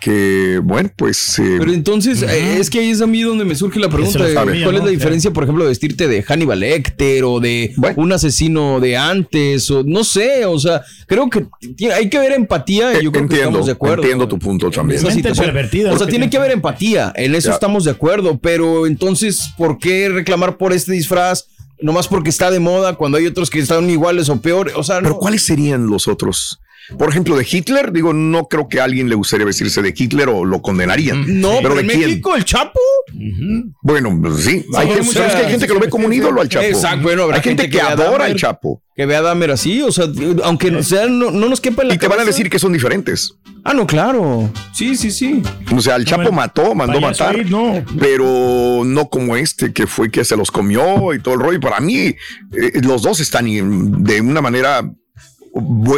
[0.00, 1.38] que, bueno, pues...
[1.38, 4.24] eh, Pero entonces, eh, es que ahí es a mí donde me surge la pregunta
[4.24, 7.74] de sabía, cuál es la diferencia, por ejemplo, de vestirte de Hannibal Lecter o de
[7.96, 11.46] un asesino de antes, o no sé, o sea, creo que
[11.92, 14.02] hay que haber empatía y yo creo que entiendo, estamos de acuerdo.
[14.02, 15.00] entiendo tu punto también.
[15.00, 15.54] Esa situación.
[15.90, 17.54] O sea, tiene que haber empatía, en eso Ya.
[17.54, 21.46] estamos de acuerdo, pero entonces, ¿por qué reclamar por este disfraz?
[21.80, 24.72] Nomás porque está de moda cuando hay otros que están iguales o peor.
[24.74, 26.58] O sea, Pero ¿cuáles serían los otros?
[26.96, 30.28] Por ejemplo, de Hitler, digo, no creo que a alguien le gustaría vestirse de Hitler
[30.28, 31.40] o lo condenarían.
[31.40, 32.00] No, pero ¿de en quién?
[32.00, 32.80] México, el Chapo.
[33.82, 34.64] Bueno, pues sí.
[34.76, 36.64] Hay, gente, mucha- ¿sabes que hay gente que lo ve como un ídolo al Chapo.
[36.66, 38.82] Exacto, bueno, habrá hay gente, que, adora al Chapo.
[38.94, 40.06] Que vea a Dahmer así, o sea,
[40.44, 42.72] aunque sea, no, no nos quepa en la Y te van a decir que son
[42.72, 43.34] diferentes.
[43.64, 44.50] Ah, no, claro.
[44.72, 45.42] Sí, sí, sí.
[45.74, 47.84] O sea, el Chapo bueno, mató, mandó matar, ahí, no.
[47.98, 51.60] pero no como este que fue que se los comió y todo el rollo.
[51.60, 52.16] Para mí, eh,
[52.82, 54.90] los dos están de una manera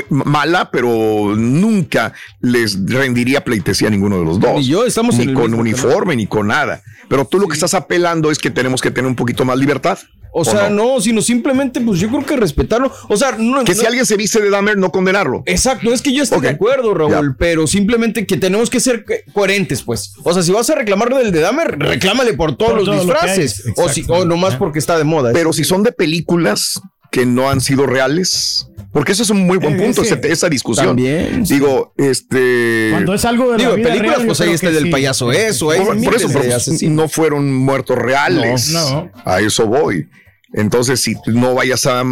[0.09, 4.57] mala, pero nunca les rendiría pleitesía a ninguno de los dos.
[4.57, 6.83] Ni yo, estamos ni en con uniforme, ni con nada.
[7.09, 9.99] Pero tú lo que estás apelando es que tenemos que tener un poquito más libertad.
[10.33, 11.01] O sea, no?
[11.01, 12.93] sino simplemente, pues yo creo que respetarlo.
[13.09, 13.65] O sea, no.
[13.65, 15.43] Que no- si alguien se viste de Dahmer, no condenarlo.
[15.45, 19.15] Exacto, es que yo estoy de acuerdo, Raúl, pero simplemente que tenemos que ser co-
[19.33, 20.13] coherentes, pues.
[20.23, 23.01] O sea, si vas a reclamar del de Dahmer, reclámale por todos Por los todo
[23.01, 23.65] disfraces.
[23.77, 25.33] O, si, o nomás porque está de moda.
[25.33, 29.59] Pero si son de películas que no han sido reales, porque ese es un muy
[29.59, 30.87] buen Eh, punto, ese- esa discusión.
[30.89, 31.55] también, sí.
[31.55, 32.89] Digo, este.
[32.93, 34.91] Cuando es algo de la Digo, vida películas, real, pues ahí está del sí.
[34.91, 38.71] payaso eso, ahí por, por eso, pero pues, no fueron muertos reales.
[38.71, 39.11] No, no.
[39.25, 40.09] A eso voy.
[40.53, 42.03] Entonces, si no vayas a.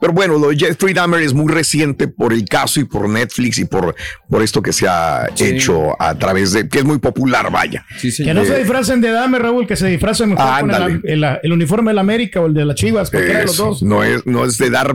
[0.00, 3.58] Pero bueno, lo de Jeffrey Dahmer es muy reciente por el caso y por Netflix
[3.58, 3.94] y por,
[4.30, 6.68] por esto que se ha hecho a través de.
[6.68, 7.84] que es muy popular, vaya.
[8.00, 11.38] Que no Eh, se disfracen de Dame, Raúl, que se disfracen mejor con el, el-
[11.42, 13.82] el uniforme del América o el de las Chivas, cualquiera de los dos.
[13.82, 14.94] no es, no es de dar,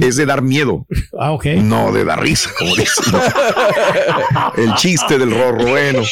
[0.00, 0.86] es de dar miedo.
[1.18, 1.46] Ah, ok.
[1.56, 3.14] No de dar risa, como dicen.
[4.56, 6.02] El chiste del rorro, bueno.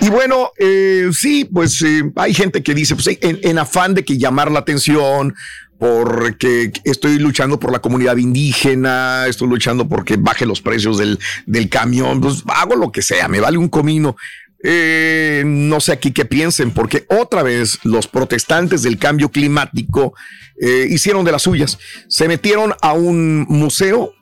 [0.00, 4.04] Y bueno, eh, sí, pues eh, hay gente que dice, pues en, en afán de
[4.04, 5.34] que llamar la atención,
[5.78, 11.68] porque estoy luchando por la comunidad indígena, estoy luchando porque baje los precios del, del
[11.68, 14.16] camión, pues hago lo que sea, me vale un comino.
[14.62, 20.14] Eh, no sé aquí qué piensen, porque otra vez los protestantes del cambio climático
[20.60, 21.78] eh, hicieron de las suyas.
[22.08, 24.14] Se metieron a un museo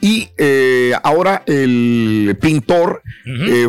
[0.00, 3.02] y eh, ahora el pintor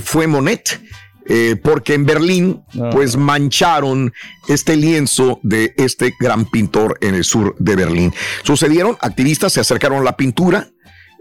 [0.02, 0.82] fue Monet.
[1.26, 4.14] Eh, porque en Berlín, pues mancharon
[4.48, 8.14] este lienzo de este gran pintor en el sur de Berlín.
[8.44, 10.70] Sucedieron, activistas se acercaron a la pintura,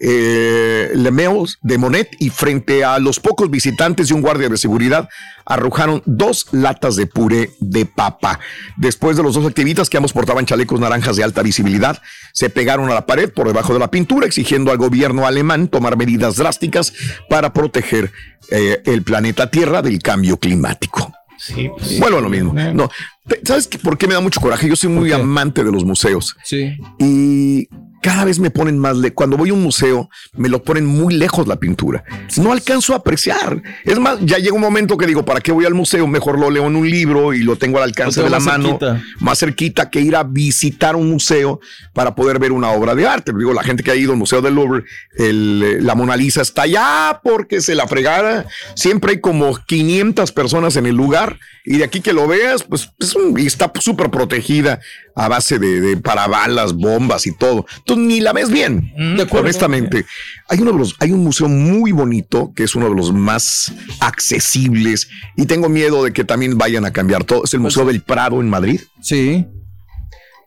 [0.04, 5.08] eh, Lemeos de Monet y frente a los pocos visitantes y un guardia de seguridad
[5.46, 8.40] arrojaron dos latas de puré de papa.
[8.76, 12.00] Después de los dos activistas que ambos portaban chalecos naranjas de alta visibilidad,
[12.32, 15.96] se pegaron a la pared por debajo de la pintura exigiendo al gobierno alemán tomar
[15.96, 16.92] medidas drásticas
[17.28, 18.10] para proteger
[18.50, 21.12] eh, el planeta Tierra del cambio climático.
[21.38, 22.52] Sí, pues, Vuelvo a lo mismo.
[22.54, 22.88] No,
[23.26, 24.68] te- ¿sabes por qué me da mucho coraje?
[24.68, 26.36] Yo soy muy amante de los museos.
[26.44, 26.76] Sí.
[27.00, 27.68] Y
[28.02, 31.14] cada vez me ponen más le cuando voy a un museo me lo ponen muy
[31.14, 32.04] lejos la pintura.
[32.36, 33.62] No alcanzo a apreciar.
[33.84, 36.06] Es más, ya llega un momento que digo, ¿para qué voy al museo?
[36.08, 38.68] Mejor lo leo en un libro y lo tengo al alcance de la más mano,
[38.70, 39.02] cerquita.
[39.20, 41.60] más cerquita que ir a visitar un museo
[41.92, 43.32] para poder ver una obra de arte.
[43.32, 44.84] Digo, la gente que ha ido al Museo del Louvre,
[45.16, 48.46] el, eh, la Mona Lisa está allá porque se la fregara.
[48.74, 52.90] Siempre hay como 500 personas en el lugar y de aquí que lo veas, pues
[53.36, 54.80] está súper protegida
[55.14, 57.66] a base de, de parabalas, bombas y todo.
[57.78, 58.92] Entonces ni la ves bien,
[59.30, 60.04] honestamente.
[60.48, 63.72] Hay, uno de los, hay un museo muy bonito que es uno de los más
[64.00, 67.44] accesibles y tengo miedo de que también vayan a cambiar todo.
[67.44, 68.80] Es el Museo del Prado en Madrid.
[69.00, 69.46] Sí.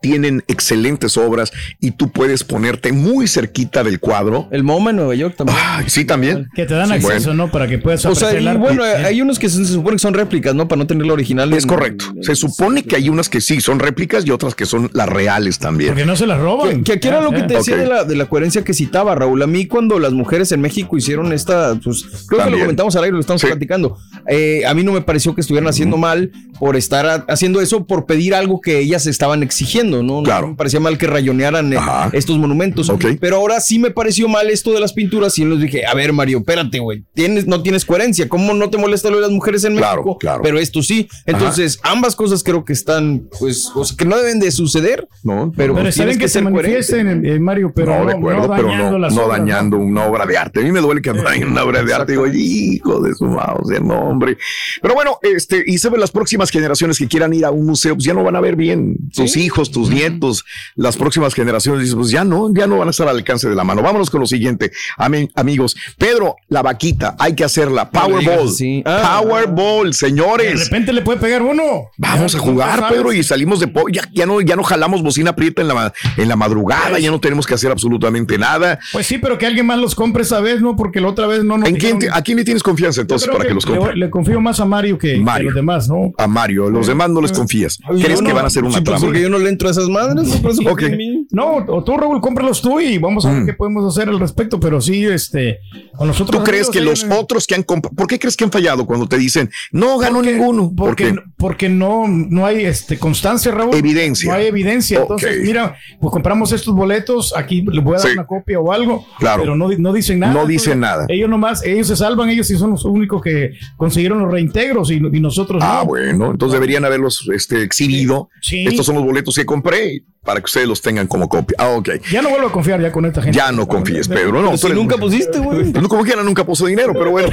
[0.05, 4.47] Tienen excelentes obras y tú puedes ponerte muy cerquita del cuadro.
[4.51, 5.57] El MoMA en Nueva York también.
[5.87, 6.47] sí, también.
[6.55, 7.45] Que te dan Sí, acceso, bueno.
[7.45, 7.51] ¿no?
[7.51, 8.59] Para que puedas O sea, y el arte.
[8.59, 10.67] bueno, hay unos que se, se supone que son réplicas, ¿no?
[10.67, 11.51] Para no tener la original.
[11.53, 12.05] Es en- correcto.
[12.21, 15.57] Se supone que hay unas que sí son réplicas y otras que son las reales
[15.57, 15.89] también.
[15.89, 16.77] Porque no se las roban.
[16.79, 19.15] Que, que aquí era lo que te decía de, la, de la coherencia que citaba,
[19.15, 19.41] Raúl.
[19.41, 23.05] A mí, cuando las mujeres en México hicieron esta, pues creo que lo comentamos al
[23.05, 23.97] aire, lo estamos platicando.
[24.27, 27.85] Eh, a mí no me pareció que estuvieran haciendo mal por estar a- haciendo eso,
[27.87, 30.21] por pedir algo que ellas estaban exigiendo, ¿no?
[30.21, 31.77] No me parecía mal que rayonearan eh,
[32.13, 32.91] estos monumentos.
[33.19, 36.13] Pero ahora sí me pareció mal esto de las pinturas y les dije, a ver,
[36.13, 38.27] Mario, espérate, güey, tienes, no tienes coherencia.
[38.29, 40.17] ¿Cómo no te molesta lo de las mujeres en Claro, México?
[40.17, 40.41] claro.
[40.43, 41.07] Pero esto sí.
[41.25, 45.07] Entonces, ambas cosas creo que están, pues, o sea, que no deben de suceder.
[45.23, 48.47] No, pero, Pero pues, bien que se manifiesten, eh, Mario, pero no, no, de acuerdo,
[48.47, 50.59] no pero dañando no, las no obras, dañando una obra de arte.
[50.59, 52.11] A mí me duele que dañen una obra de arte.
[52.13, 54.37] Digo, hijo de su mouse, no, hombre.
[54.81, 57.95] Pero bueno, este, y se ven las próximas generaciones que quieran ir a un museo,
[57.95, 58.95] pues ya no van a ver bien.
[59.13, 60.43] Tus hijos, tus nietos,
[60.75, 63.55] las próximas generaciones, dices, pues ya no, ya no van a estar al alcance de
[63.55, 63.81] la mano.
[63.81, 65.75] Vámonos con lo siguiente, Ami- amigos.
[65.97, 67.89] Pedro, la vaquita, hay que hacerla.
[67.89, 68.47] Powerball.
[68.47, 68.83] así.
[68.85, 69.21] Ah.
[69.23, 70.25] Powerball, De seños.
[70.37, 71.89] repente le puede pegar uno.
[71.97, 72.87] Vamos a jugar.
[72.89, 75.93] Pedro, y salimos de po- ya, ya no, ya no jalamos bocina prieta en la,
[76.17, 78.79] en la madrugada, ya no tenemos que hacer absolutamente nada.
[78.91, 80.75] Pues sí, pero que alguien más los compre esa vez, ¿no?
[80.75, 83.01] Porque la otra vez no nos ¿En quién te- dijeron- ¿A quién le tienes confianza
[83.01, 83.95] entonces para que, los compre?
[83.95, 86.13] Le, confío más a Mario que, que a los demás, ¿no?
[86.17, 87.77] A Mario, los demás no les confías.
[88.01, 89.01] ¿Crees que van a hacer una sí, pues?
[89.01, 90.35] Porque yo no le entro a esas madres.
[90.37, 90.67] por eso Ok.
[90.69, 91.27] confía en mí.
[91.31, 94.59] No, o tú, Raúl, cómpralos tú y vamos a ver qué podemos hacer al respecto,
[94.59, 95.59] pero sí, este,
[95.97, 96.39] con nosotros.
[96.39, 96.43] Mm.
[96.43, 99.07] ¿Tú crees que los otros que han comprado, por qué crees que han fallado cuando
[99.07, 100.71] te dicen no ganó ninguno?
[100.75, 103.75] ¿Por Porque, porque no, no hay este, constancia, Raúl.
[103.75, 104.29] Evidencia.
[104.31, 104.99] No hay evidencia.
[105.01, 108.13] Entonces, mira, pues compramos estos boletos, aquí les voy a dar Sí.
[108.13, 109.41] una copia o algo, Claro.
[109.43, 110.33] pero no, no dicen nada.
[110.33, 111.05] No dicen nada.
[111.09, 114.95] Ellos nomás, ellos se salvan, ellos sí son los únicos que consiguieron los reintegros y,
[114.95, 115.87] y nosotros Ah, no.
[115.87, 118.29] bueno, entonces deberían haberlos este, exhibido.
[118.41, 118.65] Sí.
[118.67, 121.55] Estos son los boletos que compré para que ustedes los tengan como copia.
[121.59, 121.89] Ah, ok.
[122.11, 123.37] Ya no vuelvo a confiar ya con esta gente.
[123.37, 124.41] Ya no confíes, Pedro.
[124.41, 125.71] No, Pero si eres- nunca pusiste, güey.
[125.73, 127.29] No, como quiera, nunca puso dinero, pero bueno.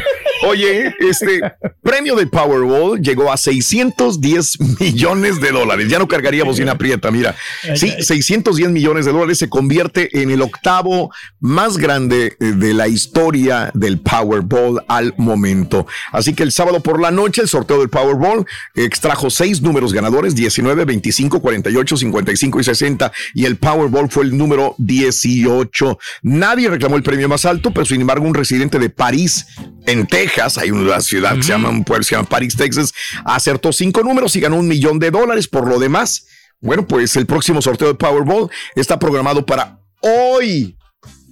[0.46, 1.40] Oye, este
[1.82, 5.88] premio del Powerball llegó a 610 millones de dólares.
[5.88, 7.35] Ya no cargaría bocina prieta, mira.
[7.76, 12.88] Sí, 610 millones de dólares se convierte en el octavo más grande eh, de la
[12.88, 15.87] historia del Powerball al momento.
[16.11, 20.35] Así que el sábado por la noche, el sorteo del Powerball extrajo seis números ganadores:
[20.35, 23.12] 19, 25, 48, 55 y 60.
[23.35, 25.98] Y el Powerball fue el número 18.
[26.22, 29.46] Nadie reclamó el premio más alto, pero sin embargo, un residente de París,
[29.87, 32.92] en Texas, hay una ciudad que se llama, un pueblo que se llama París, Texas,
[33.25, 36.27] acertó cinco números y ganó un millón de dólares por lo demás.
[36.61, 40.77] Bueno, pues el próximo sorteo de Powerball está programado para hoy,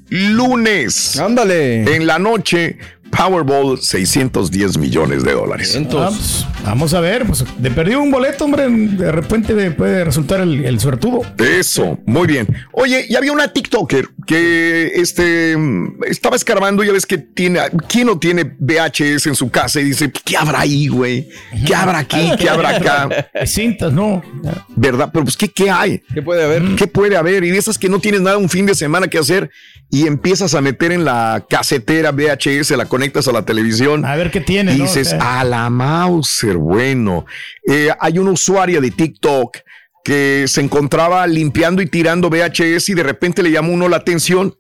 [0.09, 1.19] lunes.
[1.19, 1.95] Ándale.
[1.95, 2.79] En la noche,
[3.11, 5.79] Powerball 610 millones de dólares.
[5.93, 10.05] Ah, pues, vamos a ver, pues de perdido un boleto, hombre, de repente de- puede
[10.05, 11.23] resultar el, el suertudo.
[11.39, 12.47] Eso, muy bien.
[12.73, 15.57] Oye, y había una TikToker que este
[16.07, 20.11] estaba escarbando, ya ves que tiene, ¿quién no tiene VHS en su casa y dice,
[20.13, 21.29] ¿qué habrá ahí, güey?
[21.67, 22.31] ¿Qué habrá aquí?
[22.39, 23.31] ¿Qué habrá acá?
[23.47, 24.23] Cintas, no.
[24.77, 25.11] ¿Verdad?
[25.13, 26.01] Pero pues, ¿qué, qué hay?
[26.15, 26.77] ¿Qué puede haber?
[26.77, 27.45] ¿Qué puede haber?
[27.45, 29.51] Y de esas que no tienes nada un fin de semana que hacer
[29.91, 34.05] y empiezas a meter en la casetera VHS, la conectas a la televisión.
[34.05, 34.85] A ver qué tiene, Y ¿no?
[34.85, 37.25] dices, O sea, a la Mauser, bueno.
[37.67, 39.57] Eh, hay una usuaria de TikTok
[40.05, 44.55] que se encontraba limpiando y tirando VHS y de repente le llamó uno la atención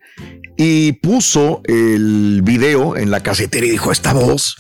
[0.57, 4.57] y puso el video en la casetera y dijo, esta voz.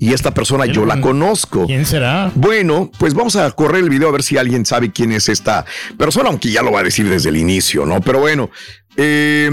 [0.00, 1.66] Y esta persona yo la conozco.
[1.66, 2.32] ¿Quién será?
[2.34, 5.64] Bueno, pues vamos a correr el video a ver si alguien sabe quién es esta
[5.96, 8.00] persona, aunque ya lo va a decir desde el inicio, ¿no?
[8.00, 8.50] Pero bueno,
[8.96, 9.48] eh,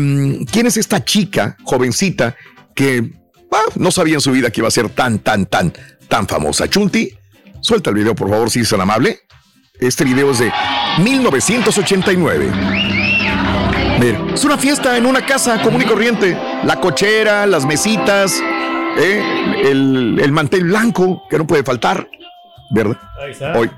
[0.51, 2.35] ¿quién es esta chica, jovencita,
[2.75, 3.11] que
[3.75, 5.73] no sabía en su vida que iba a ser tan, tan, tan,
[6.07, 6.69] tan famosa?
[6.69, 7.11] Chunti,
[7.61, 9.21] suelta el video, por favor, si es tan amable.
[9.79, 10.51] Este video es de
[10.99, 12.51] 1989.
[13.99, 16.37] Mira, es una fiesta en una casa común y corriente.
[16.63, 18.41] La cochera, las mesitas,
[18.97, 19.61] ¿eh?
[19.63, 22.07] el, el mantel blanco que no puede faltar,
[22.71, 22.97] ¿verdad?
[23.21, 23.53] Ahí está.
[23.57, 23.69] Hoy.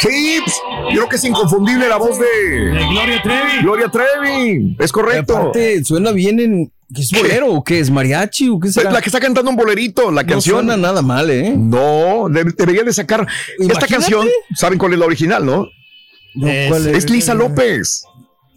[0.00, 0.62] Sí, pues,
[0.96, 2.26] creo que es inconfundible la voz de,
[2.90, 3.62] Gloria Trevi.
[3.62, 4.76] Gloria Trevi.
[4.78, 5.36] Es correcto.
[5.36, 6.72] Aparte, suena bien en.
[6.94, 8.92] ¿Qué es bolero o qué es mariachi o qué será?
[8.92, 10.56] La que está cantando un bolerito, la No canción.
[10.58, 11.52] suena nada mal, ¿eh?
[11.56, 13.26] No, de- debería de sacar
[13.58, 14.28] esta canción.
[14.54, 15.66] ¿Saben cuál es la original, no?
[16.46, 18.04] Es- Es Lisa López.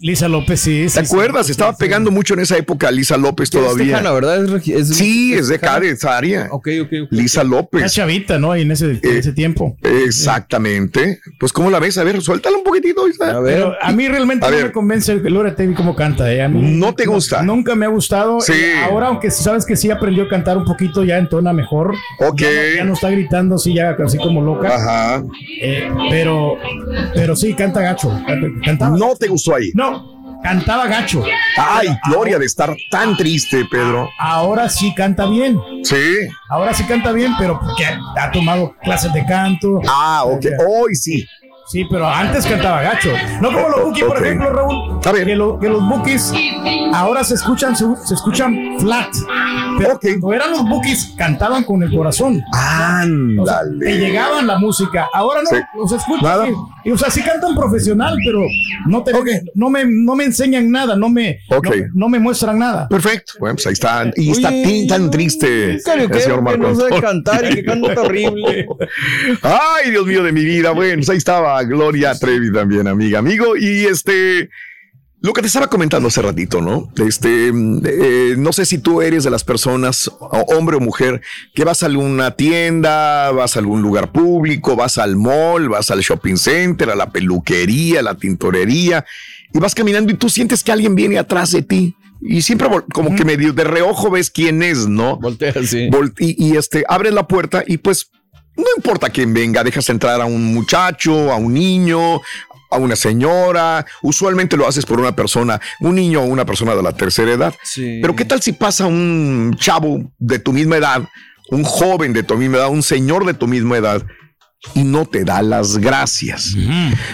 [0.02, 0.86] Lisa López, sí.
[0.93, 1.50] ¿Te acuerdas?
[1.50, 3.86] Estaba pegando mucho en esa época Lisa López Que es todavía.
[3.97, 4.45] tejana, ¿verdad?
[4.45, 6.47] Es es- sí, es de de esa área.
[6.52, 7.08] Ok, ok, ok.
[7.12, 7.93] Lisa Una López.
[7.93, 8.52] chavita, ¿no?
[8.52, 9.78] Ahí en ese, en ese tiempo.
[9.84, 11.20] Exactamente.
[11.39, 11.97] Pues, ¿cómo la ves?
[11.97, 13.08] A ver, suéltala un poquitito.
[13.08, 13.32] Isa.
[13.38, 13.56] A ver.
[13.56, 14.66] Pero a mí realmente A no ver.
[14.68, 16.32] me convence Gloria Trevi cómo canta.
[16.32, 16.41] ¿eh?
[16.43, 17.41] A mí ¿No te gusta?
[17.41, 18.39] Nunca me ha gustado.
[18.41, 18.54] Sí.
[18.54, 21.93] Eh, Ahora, aunque sabes que sí aprendió a cantar un poquito, ya entona mejor.
[22.20, 22.39] Ok.
[22.41, 24.76] Ya no, ya no está gritando así, ya así como loca.
[24.76, 25.24] Ajá.
[25.62, 26.56] Eh, pero,
[27.14, 28.12] pero sí, canta gacho.
[28.64, 28.97] Cantaba.
[28.97, 29.72] No te gustó ahí.
[29.74, 29.89] No,
[30.44, 31.24] cantaba gacho.
[31.58, 34.10] Ay, Gloria de estar tan triste, Pedro.
[34.18, 35.60] Ahora sí canta bien.
[35.84, 35.96] Sí.
[36.50, 39.82] Ahora sí canta bien, pero porque ha tomado clases de canto.
[39.88, 40.46] Ah, ok.
[40.68, 41.26] Hoy sí.
[41.72, 43.10] Sí, pero antes cantaba gacho.
[43.42, 45.00] No como los bookies, por ejemplo, Raúl.
[45.06, 45.26] A ver.
[45.28, 46.34] Que, lo- que los bookies
[46.94, 49.10] ahora se escuchan, se, se escuchan flat.
[49.78, 50.02] Pero Ok.
[50.20, 52.42] cuando eran los bookies, cantaban con el corazón.
[52.52, 52.56] O
[53.46, 53.98] sea, te Ándale.
[54.00, 55.08] llegaban la música.
[55.14, 55.56] Ahora no, Sí.
[55.78, 56.24] los escuchas.
[56.24, 56.48] Nada.
[56.50, 58.42] Y, y, o sea, sí cantan profesional, pero
[58.88, 59.12] no, te,
[59.54, 61.62] no, me, no me enseñan nada, no me, no,
[61.94, 62.88] no me muestran nada.
[62.90, 63.34] Perfecto.
[63.40, 64.12] Bueno, pues ahí está.
[64.16, 65.80] Y está Oye, tan triste.
[65.86, 68.66] Carioquero el señor que no sabe cantar y que canta horrible.
[69.44, 70.72] Ay, Dios mío de mi vida.
[70.72, 73.55] Bueno, pues ahí estaba Gloria Trevi también, amiga, amigo.
[73.57, 74.49] Y este,
[75.22, 76.91] lo que te estaba comentando hace ratito, ¿no?
[77.05, 81.22] Este, eh, no sé si tú eres de las personas, hombre o mujer,
[81.53, 85.99] que vas a alguna tienda, vas a algún lugar público, vas al mall, vas al
[85.99, 89.05] shopping center, a la peluquería, a la tintorería,
[89.53, 91.95] y vas caminando y tú sientes que alguien viene atrás de ti.
[92.22, 95.18] Y siempre como que medio de reojo ves quién es, ¿no?
[95.18, 95.53] Voltea.
[95.53, 98.12] Vol- y, y, este, abres la puerta y pues
[98.60, 102.22] no importa quién venga, dejas entrar a un muchacho, a un niño,
[102.70, 103.86] a una señora.
[104.01, 107.55] Usualmente lo haces por una persona, un niño o una persona de la tercera edad.
[107.64, 107.99] Sí.
[108.01, 111.07] Pero ¿qué tal si pasa un chavo de tu misma edad,
[111.49, 114.05] un joven de tu misma edad, un señor de tu misma edad
[114.76, 116.55] y no te da las gracias?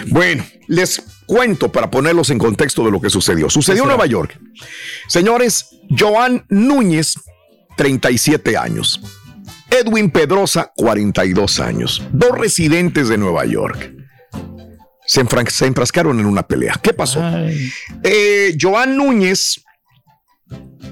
[0.08, 3.50] Bueno, les cuento para ponerlos en contexto de lo que sucedió.
[3.50, 4.38] Sucedió en Nueva York.
[5.08, 5.66] Señores,
[5.96, 7.14] Joan Núñez,
[7.76, 9.00] 37 años.
[9.70, 12.02] Edwin Pedrosa, 42 años.
[12.12, 13.92] Dos residentes de Nueva York.
[15.06, 16.78] Se, enfrascaron en una pelea.
[16.82, 17.22] ¿Qué pasó?
[18.02, 19.64] Eh, Joan Núñez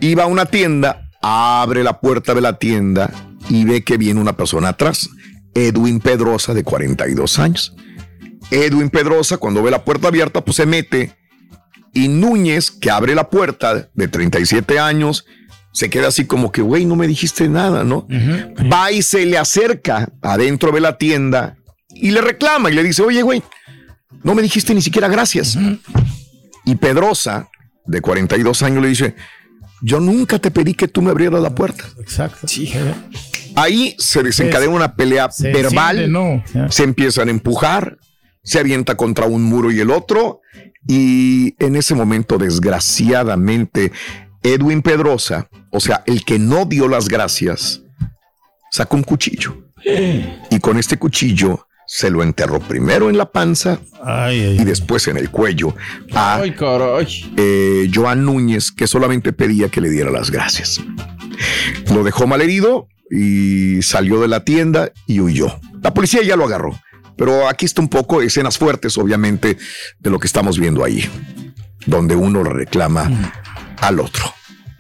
[0.01, 3.11] iba a una tienda, abre la puerta de la tienda
[3.49, 5.09] y ve que viene una persona atrás.
[5.55, 7.75] Edwin Pedrosa, de 42 años.
[8.51, 11.17] Edwin Pedrosa, cuando ve la puerta abierta, pues se mete.
[11.93, 15.27] Y Núñez, que abre la puerta de 37 años,
[15.75, 18.07] se queda así como que, güey, no me dijiste nada, ¿no?
[18.73, 21.57] Va y se le acerca adentro de la tienda
[21.89, 23.43] y le reclama y le dice, oye, güey,
[24.23, 25.59] no me dijiste ni siquiera gracias.
[26.65, 27.49] Y Pedrosa,
[27.87, 29.17] de 42 años, le dice,
[29.83, 31.85] yo nunca te pedí que tú me abrieras la puerta.
[32.01, 32.47] Exacto.
[33.57, 36.71] Ahí se desencadena una pelea se verbal, enciende, ¿no?
[36.71, 37.99] Se empiezan a empujar,
[38.45, 40.41] se avienta contra un muro y el otro,
[40.87, 43.91] y en ese momento, desgraciadamente,
[44.45, 47.83] Edwin Pedrosa, o sea, el que no dio las gracias,
[48.71, 49.57] sacó un cuchillo.
[50.51, 53.79] Y con este cuchillo se lo enterró primero en la panza
[54.33, 55.75] y después en el cuello
[56.15, 57.35] a Ay, caray.
[57.37, 60.81] eh, Joan Núñez, que solamente pedía que le diera las gracias.
[61.93, 65.59] Lo dejó malherido y salió de la tienda y huyó.
[65.83, 66.79] La policía ya lo agarró.
[67.17, 69.57] Pero aquí está un poco escenas fuertes, obviamente,
[70.01, 71.09] de lo que estamos viendo ahí,
[71.87, 73.09] donde uno reclama
[73.89, 74.25] al otro.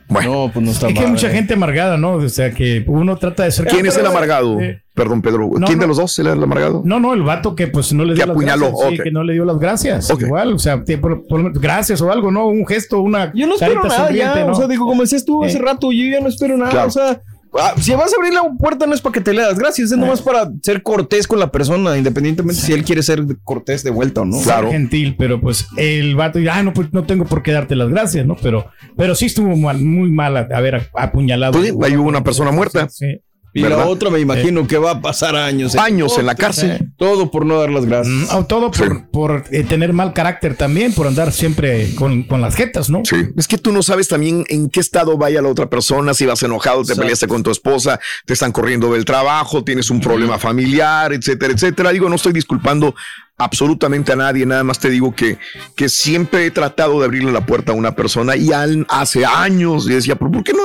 [0.07, 1.35] Bueno, no, pues no está Es que hay mucha eh.
[1.35, 2.13] gente amargada, ¿no?
[2.13, 3.67] O sea, que uno trata de ser.
[3.67, 4.61] ¿Quién es el amargado?
[4.61, 5.51] Eh, Perdón, Pedro.
[5.59, 6.83] no, ¿Quién de los dos es el amargado?
[6.85, 8.71] No, no, el vato que pues no le Que dio las gracias.
[8.79, 9.03] sí, ok.
[9.03, 10.11] que no le dio las gracias.
[10.21, 12.47] Igual, o sea, por- por gracias o algo, ¿no?
[12.47, 15.57] Un gesto, una Yo no espero nada ya, o sea, digo, como decías tú hace
[15.59, 15.63] Eh.
[15.63, 16.89] rato, yo ya no espero nada, Claro.
[16.89, 17.21] o sea,
[17.59, 19.91] ah, si vas a abrir la puerta no es para que te le das gracias,
[19.91, 23.91] es nomás para ser cortés con la persona, independientemente si él quiere ser cortés de
[23.91, 24.39] vuelta o no.
[24.39, 27.89] Ser gentil, pero pues el vato, ah, no, pues no tengo por qué darte las
[27.89, 28.37] gracias, ¿no?
[28.43, 31.53] Pero, pero sí estuvo mal, muy mal haber apuñalado.
[31.53, 32.89] Pues sí, ahí hubo una persona muerta.
[32.89, 33.21] Sí.
[33.55, 35.77] Y la otra me imagino que va a pasar años.
[35.77, 36.91] Años en la cárcel.
[36.97, 38.33] Todo por no dar las gracias.
[38.33, 42.41] Mm, o todo por, por, eh, tener mal carácter también, por andar siempre con, con
[42.41, 43.03] las jetas, ¿no?
[43.05, 46.27] Sí, es que tú no sabes también en qué estado vaya la otra persona, si
[46.27, 47.03] vas enojado, te Exacto.
[47.03, 51.91] peleaste con tu esposa, te están corriendo del trabajo, tienes un problema familiar, etcétera, etcétera.
[51.91, 52.97] Digo, no estoy disculpando
[53.37, 55.39] absolutamente a nadie, nada más te digo que,
[55.77, 59.87] que siempre he tratado de abrirle la puerta a una persona y al- hace años
[59.87, 60.63] decía, ¿por qué no,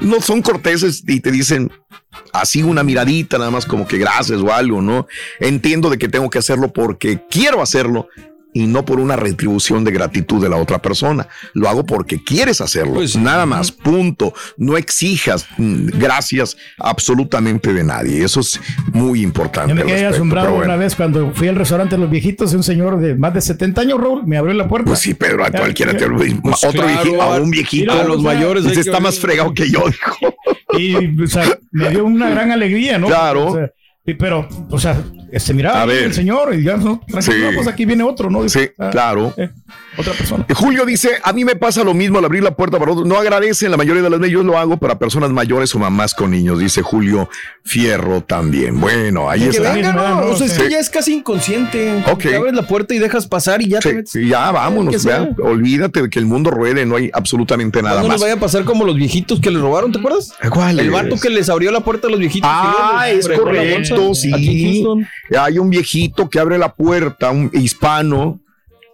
[0.00, 1.72] no son corteses y te dicen
[2.32, 5.06] así una miradita, nada más como que gracias o algo, ¿no?
[5.40, 8.08] Entiendo de que tengo que hacerlo porque quiero hacerlo
[8.54, 11.28] y no por una retribución de gratitud de la otra persona.
[11.52, 13.00] Lo hago porque quieres hacerlo.
[13.18, 14.32] Nada más, punto.
[14.56, 18.24] No exijas mm, gracias absolutamente de nadie.
[18.24, 18.60] Eso es
[18.92, 19.70] muy importante.
[19.70, 20.64] Yo me quedé respecto, asombrado bueno.
[20.64, 23.80] una vez cuando fui al restaurante de los viejitos, un señor de más de 70
[23.80, 24.86] años, Raúl, me abrió la puerta.
[24.86, 28.20] Pues sí, Pedro, a cualquiera te Pues otro claro, viejito, a un viejito, mira, o
[28.20, 30.34] sea, Usted está más fregado que yo, dijo.
[30.78, 33.08] Y, o sea, me dio una gran alegría, ¿no?
[33.08, 33.46] Claro.
[33.48, 33.70] O sea,
[34.06, 35.02] y- pero, o sea,
[35.40, 36.04] se miraba A ver.
[36.04, 37.54] el señor y ya, no, tranquilo, Sí.
[37.56, 38.48] pues aquí viene otro, ¿no?
[38.48, 39.32] Sí, Ah, claro.
[39.36, 39.50] eh,
[39.96, 40.46] otra persona.
[40.54, 43.06] Julio dice, a mí me pasa lo mismo al abrir la puerta para otros.
[43.06, 46.14] No agradecen la mayoría de las veces, yo lo hago para personas mayores o mamás
[46.14, 47.28] con niños, dice Julio
[47.64, 48.80] Fierro también.
[48.80, 49.72] Bueno, ahí que está.
[49.72, 52.02] venga, no, o sea, es que ya es casi inconsciente.
[52.10, 52.22] Ok.
[52.22, 54.10] Te abres la puerta y dejas pasar y ya te Sí, metes.
[54.12, 55.20] sí, ya vámonos, ¿Qué sea?
[55.20, 55.34] vea.
[55.50, 58.16] olvídate de que el mundo ruede, no hay absolutamente nada No más.
[58.16, 60.32] nos vaya a pasar como los viejitos que les robaron, ¿te acuerdas?
[60.50, 60.92] ¿Cuál El es?
[60.92, 62.50] vato que les abrió la puerta a los viejitos.
[62.52, 64.12] Ah, que es correcto.
[64.34, 64.84] Aquí sí.
[65.38, 68.40] Hay un viejito que abre la puerta, un hispano,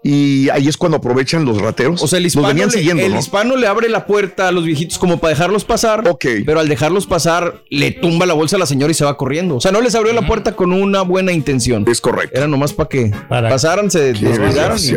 [0.03, 2.03] y ahí es cuando aprovechan los rateros.
[2.03, 3.19] O sea, el Los hispano, venían le, siguiendo, el ¿no?
[3.19, 6.03] hispano le abre la puerta a los viejitos como para dejarlos pasar.
[6.21, 9.57] Pero al dejarlos pasar, le tumba la bolsa a la señora y se va corriendo.
[9.57, 11.85] O sea, no les abrió la puerta con una buena intención.
[11.87, 12.37] Es correcto.
[12.37, 14.93] Era nomás para que pasaran, se y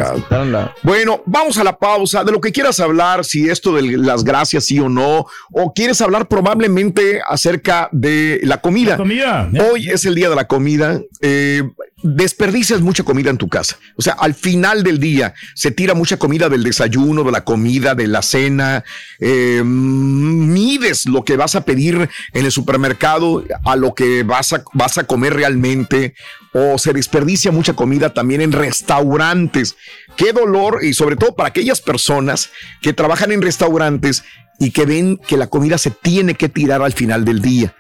[0.46, 0.74] la.
[0.84, 2.24] Bueno, vamos a la pausa.
[2.24, 6.02] De lo que quieras hablar, si esto de las gracias sí o no, o quieres
[6.02, 8.98] hablar probablemente acerca de la comida.
[8.98, 9.50] comida.
[9.70, 11.02] Hoy es el día de la comida.
[11.22, 11.64] Eh,
[12.04, 13.78] desperdicias mucha comida en tu casa.
[13.96, 17.96] O sea, al final del día se tira mucha comida del desayuno, de la comida,
[17.96, 18.84] de la cena.
[19.20, 24.64] Eh, mides lo que vas a pedir en el supermercado a lo que vas a,
[24.74, 26.14] vas a comer realmente.
[26.52, 29.76] O se desperdicia mucha comida también en restaurantes.
[30.18, 32.52] Qué dolor y sobre todo para aquellas personas
[32.82, 34.24] que trabajan en restaurantes
[34.60, 37.74] y que ven que la comida se tiene que tirar al final del día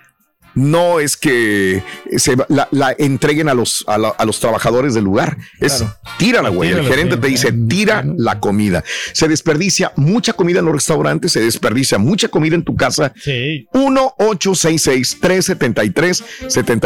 [0.56, 1.84] no es que
[2.18, 5.38] se va- la, la entreguen a los, a, la- a los trabajadores del lugar.
[5.60, 5.95] Es Claro.
[6.18, 6.72] tírala, güey.
[6.72, 8.84] El gerente te dice, tira la comida.
[9.14, 13.14] Se desperdicia mucha comida en los restaurantes, se desperdicia mucha comida en tu casa.
[13.16, 13.68] Sí.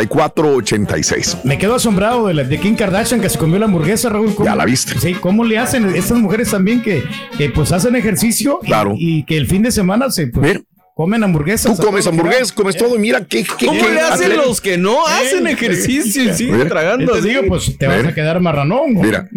[0.08, 1.44] 1-866-373-7486.
[1.44, 4.34] Me quedo asombrado de, la, de Kim Kardashian que se comió la hamburguesa, Raúl.
[4.36, 5.00] ¿Cómo- Ya la viste.
[5.00, 7.04] Sí, ¿cómo le hacen estas mujeres también que,
[7.38, 8.94] que, pues hacen ejercicio y- Claro.
[8.98, 10.60] y, que el fin de semana se pues,
[10.98, 11.78] comen hamburguesas?
[11.78, 14.48] Tú comes hamburguesas, comes todo y mira qué, qué- ¿Cómo qué le hacen atleta.
[14.48, 16.68] los que no hacen ejercicio y siguen Mira.
[16.70, 17.14] tragando?
[17.14, 18.96] Te digo, pues te vas a quedar marranón.
[18.96, 19.02] ¿no?
[19.02, 19.30] Mira,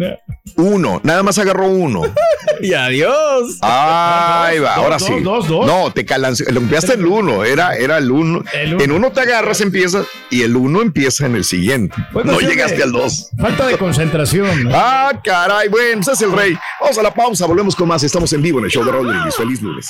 [0.57, 2.01] uno, nada más agarró uno.
[2.63, 3.57] Y adiós.
[3.61, 5.13] Ahí va, Dos, ahora dos, sí.
[5.23, 5.65] dos, dos.
[5.65, 8.43] No, te calanceaste, lo empezaste en el uno, era, era el uno.
[8.53, 8.83] El uno.
[8.83, 11.95] En uno te agarras, empiezas y el uno empieza en el siguiente.
[12.13, 13.29] Pues, no llegaste al dos.
[13.39, 14.65] Falta de concentración.
[14.65, 14.71] ¿no?
[14.75, 16.55] Ah, caray, bueno, pues es el rey.
[16.79, 18.03] Vamos a la pausa, volvemos con más.
[18.03, 19.35] Estamos en vivo en el show de Brindis.
[19.35, 19.89] Feliz lunes.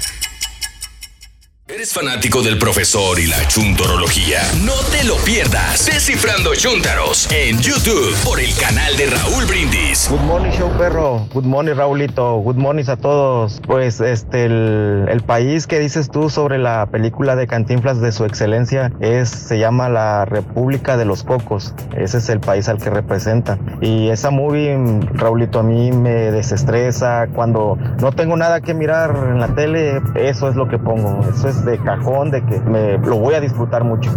[1.73, 4.39] ¿Eres fanático del profesor y la chuntorología?
[4.65, 5.85] No te lo pierdas.
[5.85, 10.09] Descifrando Chuntaros en YouTube por el canal de Raúl Brindis.
[10.09, 11.27] Good morning, show perro.
[11.33, 12.39] Good morning, Raulito.
[12.39, 13.61] Good morning a todos.
[13.65, 18.25] Pues este, el, el país que dices tú sobre la película de Cantinflas de su
[18.25, 21.73] excelencia es, se llama la República de los Cocos.
[21.95, 23.57] Ese es el país al que representa.
[23.79, 24.77] Y esa movie,
[25.13, 27.27] Raulito, a mí me desestresa.
[27.33, 31.25] Cuando no tengo nada que mirar en la tele, eso es lo que pongo.
[31.33, 34.11] Eso es de cajón, de que me lo voy a disfrutar mucho.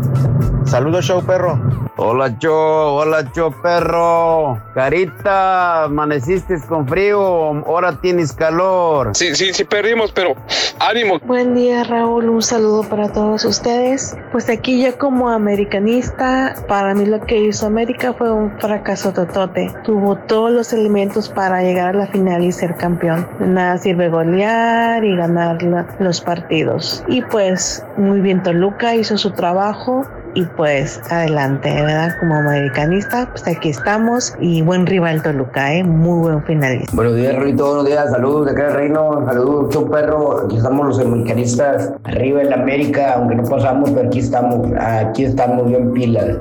[0.65, 1.59] Saludos, show perro.
[1.97, 4.59] Hola, Cho, hola, Cho, perro.
[4.75, 7.19] Carita, amaneciste con frío,
[7.67, 9.11] ahora tienes calor.
[9.15, 10.35] Sí, sí, sí perdimos, pero
[10.81, 11.19] ánimo.
[11.25, 12.29] Buen día, Raúl.
[12.31, 14.17] Un saludo para todos ustedes.
[14.33, 19.71] Pues aquí yo como americanista, para mí lo que hizo América fue un fracaso totote.
[19.85, 23.29] Tuvo todos los elementos para llegar a la final y ser campeón.
[23.39, 27.05] De nada sirve golear y ganar la- los partidos.
[27.07, 30.05] Y pues muy bien Toluca hizo su trabajo
[30.35, 32.13] y pues adelante, ¿verdad?
[32.21, 35.83] Como americanista, pues aquí estamos y buen rival Toluca, ¿eh?
[35.83, 36.95] Muy buen finalista.
[36.95, 37.67] Buenos días, Rolito.
[37.67, 38.09] Buenos días.
[38.13, 39.27] Saludos de acá del Reino.
[39.27, 40.45] Saludos, Show Perro.
[40.45, 41.93] Aquí estamos los americanistas.
[42.05, 44.69] Arriba en la América, aunque no pasamos, pero aquí estamos.
[44.79, 46.37] Aquí estamos bien pilas.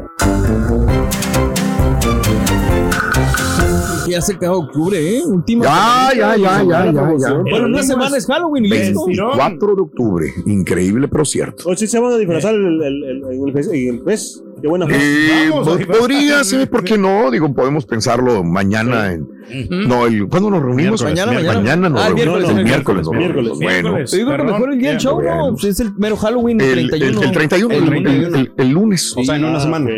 [4.07, 5.21] Ya se acaba octubre, ¿eh?
[5.25, 5.63] Última.
[5.65, 7.33] Ya, ya, ya, ya, ya, ya.
[7.49, 9.05] Bueno, una semana es Halloween, listo.
[9.05, 10.27] 24 de octubre.
[10.45, 11.63] Increíble, pero cierto.
[11.69, 13.23] Hoy sí se van a disfrazar el, el, el,
[13.73, 14.43] el, fes.
[14.61, 14.85] Qué buena.
[14.89, 17.31] Eh, po- podría ser, ¿por qué no?
[17.31, 19.27] Digo, podemos pensarlo mañana en.
[19.87, 21.01] No, el, ¿cuándo nos reunimos?
[21.03, 21.53] Mañana, mañana.
[21.59, 22.39] Mañana nos Ah, el reunimos.
[22.39, 23.05] miércoles, el el miércoles.
[23.05, 23.83] nos miércoles, miércoles.
[23.83, 24.05] Bueno.
[24.09, 25.55] Te digo que mejor el día del show, ¿no?
[25.57, 27.19] Es el mero Halloween, el El, 31.
[27.21, 29.13] el, el 31, el, el- el- el lunes.
[29.17, 29.89] O sea, en una semana.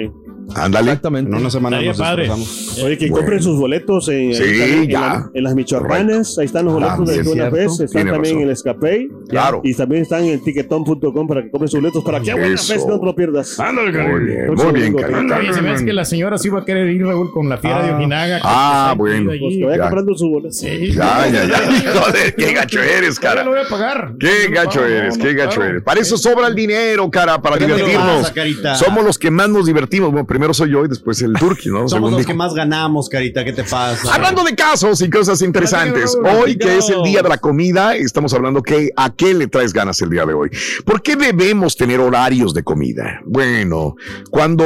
[0.54, 0.92] Ándale.
[0.92, 1.32] Exactamente.
[1.32, 2.84] En una semana Estaría nos padre.
[2.86, 3.16] Oye, que Bueno.
[3.26, 5.00] compren sus boletos en, Sí, en ya.
[5.00, 6.38] la- en las Michoacanas.
[6.38, 7.52] Ahí están los boletos También, de Buena.
[7.52, 7.82] Fest.
[7.82, 8.38] Están Tiene también razón.
[8.38, 9.10] en el Escapey.
[9.30, 9.62] Claro.
[9.64, 12.58] Y también están en tiquetón.com para que compren sus boletos para que Buena.
[12.58, 13.60] Fest no te lo pierdas.
[13.60, 15.32] Ándale, Muy bien, muy bien.
[15.32, 17.58] Oye, se me hace que la señora sí va a querer ir, Raúl, con la
[17.58, 18.38] fiera de Ojinaga.
[18.38, 19.32] que Ah, bueno.
[19.40, 19.84] Pues que vaya Ya.
[19.84, 20.58] comprando sus boletos.
[20.58, 20.92] Sí.
[20.94, 21.56] Ya, ya, ya.
[22.02, 23.44] Joder, qué gacho eres, cara.
[23.44, 24.14] lo voy a pagar.
[24.20, 25.82] Qué gacho eres, qué gacho eres.
[25.84, 28.32] Para eso sobra el dinero, cara, para ¿Qué te divertirnos.
[28.80, 30.12] Somos los que más nos divertimos.
[30.12, 31.78] Bueno, primero soy yo y después el Turki, ¿no?
[31.88, 32.28] Somos Según los dijo.
[32.28, 33.46] que más ganamos, Carita.
[33.46, 34.14] ¿Qué te pasa?
[34.14, 38.34] Hablando de casos y cosas interesantes, hoy que es el día de la comida, estamos
[38.34, 40.50] hablando que a qué le traes ganas el día de hoy.
[40.84, 43.22] ¿Por qué debemos tener horarios de comida?
[43.26, 43.96] Bueno,
[44.30, 44.66] cuando,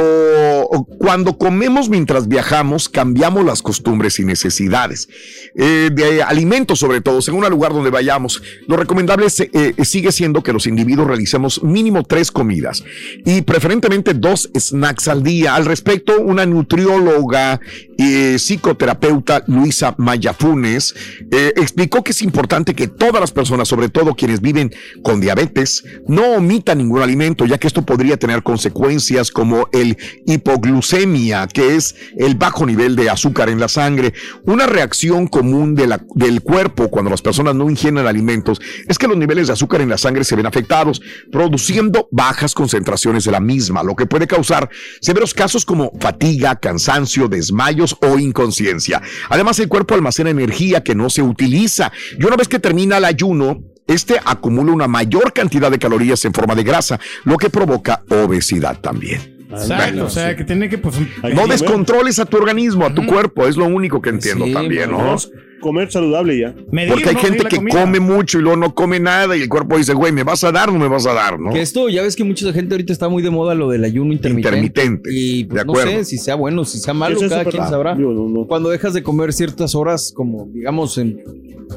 [0.98, 5.08] cuando comemos mientras viajamos, cambiamos las costumbres y necesidades
[5.54, 8.42] eh, de alimentos, sobre todo, según el lugar donde vayamos.
[8.66, 12.82] Lo recomendable es, eh, sigue siendo que los individuos realicemos mínimo tres comidas
[13.24, 15.54] y preferentemente dos snacks al día.
[15.60, 17.60] Al respecto, una nutrióloga
[17.98, 20.94] y psicoterapeuta Luisa Mayafunes
[21.30, 25.84] eh, explicó que es importante que todas las personas, sobre todo quienes viven con diabetes,
[26.08, 31.94] no omitan ningún alimento, ya que esto podría tener consecuencias como el hipoglucemia, que es
[32.16, 34.14] el bajo nivel de azúcar en la sangre.
[34.46, 39.48] Una reacción común del cuerpo cuando las personas no ingieren alimentos es que los niveles
[39.48, 43.94] de azúcar en la sangre se ven afectados, produciendo bajas concentraciones de la misma, lo
[43.94, 44.70] que puede causar
[45.02, 49.02] severos casos como fatiga, cansancio, desmayos o inconsciencia.
[49.28, 53.04] Además, el cuerpo almacena energía que no se utiliza y una vez que termina el
[53.04, 58.02] ayuno, este acumula una mayor cantidad de calorías en forma de grasa, lo que provoca
[58.08, 59.38] obesidad también.
[59.50, 60.94] Exacto, o sea, que tiene que, pues.
[61.34, 64.92] No descontroles a tu organismo, a tu cuerpo, es lo único que entiendo Sí, también,
[64.92, 65.16] ¿no?
[65.60, 66.54] Comer saludable ya.
[66.88, 69.94] Porque hay gente que come mucho y luego no come nada y el cuerpo dice,
[69.94, 71.38] güey, ¿me vas a dar o no me vas a dar?
[71.38, 71.52] ¿no?
[71.52, 74.12] Que esto, ya ves que mucha gente ahorita está muy de moda lo del ayuno
[74.12, 74.58] intermitente.
[74.58, 75.90] Intermitente, Y pues, de no acuerdo.
[75.92, 77.94] sé si sea bueno, si sea malo, es cada quien sabrá.
[77.94, 78.46] digo, no, no.
[78.46, 81.20] Cuando dejas de comer ciertas horas, como digamos en.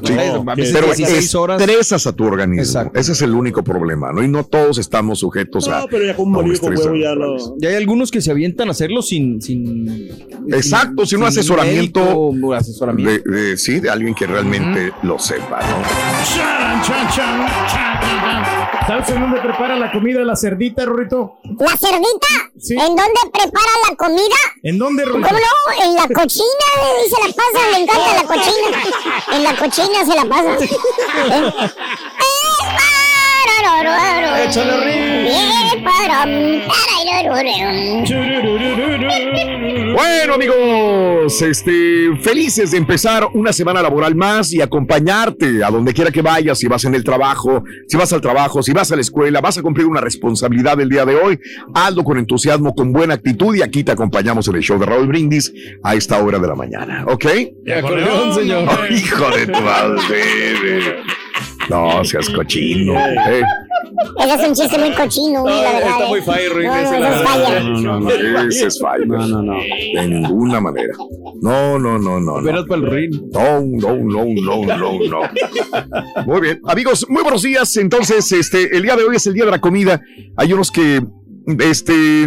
[0.02, 1.60] Sí, no sé, a veces pero 16 horas.
[1.60, 2.62] estresas a tu organismo.
[2.62, 2.98] Exacto.
[2.98, 4.24] Ese es el único problema, ¿no?
[4.24, 5.80] Y no todos estamos sujetos a.
[5.82, 7.36] No, pero ya con huevo ya lo.
[7.60, 9.40] Y hay algunos que se avientan a hacerlo sin.
[9.40, 10.08] sin
[10.48, 12.00] Exacto, sin un asesoramiento.
[12.00, 13.30] médico, un asesoramiento.
[13.30, 15.82] De, de- sí, de alguien que realmente lo sepa, ¿no?
[16.34, 18.44] Chan, chan, chan, chan, chan.
[18.86, 21.38] ¿Sabes en dónde prepara la comida la cerdita, Rorito?
[21.58, 22.26] ¿La cerdita?
[22.70, 24.36] ¿En dónde prepara la comida?
[24.62, 25.34] ¿En dónde, ¿Cómo Rorito?
[25.34, 25.84] no?
[25.84, 26.68] En la cochina,
[27.08, 28.82] se la pasa, le encanta la cochina.
[29.32, 30.64] En la cochina se la pasa.
[30.64, 31.52] ¿Eh?
[34.44, 35.24] Échale, Rin.
[39.94, 46.10] Bueno, amigos, este, felices de empezar una semana laboral más y acompañarte a donde quiera
[46.10, 49.00] que vayas, si vas en el trabajo, si vas al trabajo, si vas a la
[49.00, 51.38] escuela, vas a cumplir una responsabilidad el día de hoy,
[51.74, 55.06] hazlo con entusiasmo, con buena actitud y aquí te acompañamos en el show de Raúl
[55.06, 55.52] Brindis
[55.82, 57.24] a esta hora de la mañana, ¿ok?
[57.62, 58.68] De acordeón, señor.
[58.68, 61.02] Oh, hijo de tu madre.
[61.68, 62.94] No, seas cochino.
[63.28, 63.42] eh.
[64.18, 65.90] Ese es un chiste muy cochino, la verdad.
[65.90, 66.08] Está eh.
[66.08, 67.22] muy fire, No, no, no, verdad.
[67.22, 67.60] falla.
[67.60, 69.06] No, no, no, ese es fallo.
[69.06, 69.54] No, no, no.
[69.54, 70.94] De ninguna manera.
[71.40, 72.40] No, no, no, no.
[72.40, 72.66] No.
[72.66, 73.14] para el ring.
[73.32, 76.24] No, no, no, no, no, no.
[76.26, 76.60] Muy bien.
[76.66, 77.76] Amigos, muy buenos días.
[77.76, 80.00] Entonces, este, el día de hoy es el día de la comida.
[80.36, 81.02] Hay unos que
[81.60, 82.26] este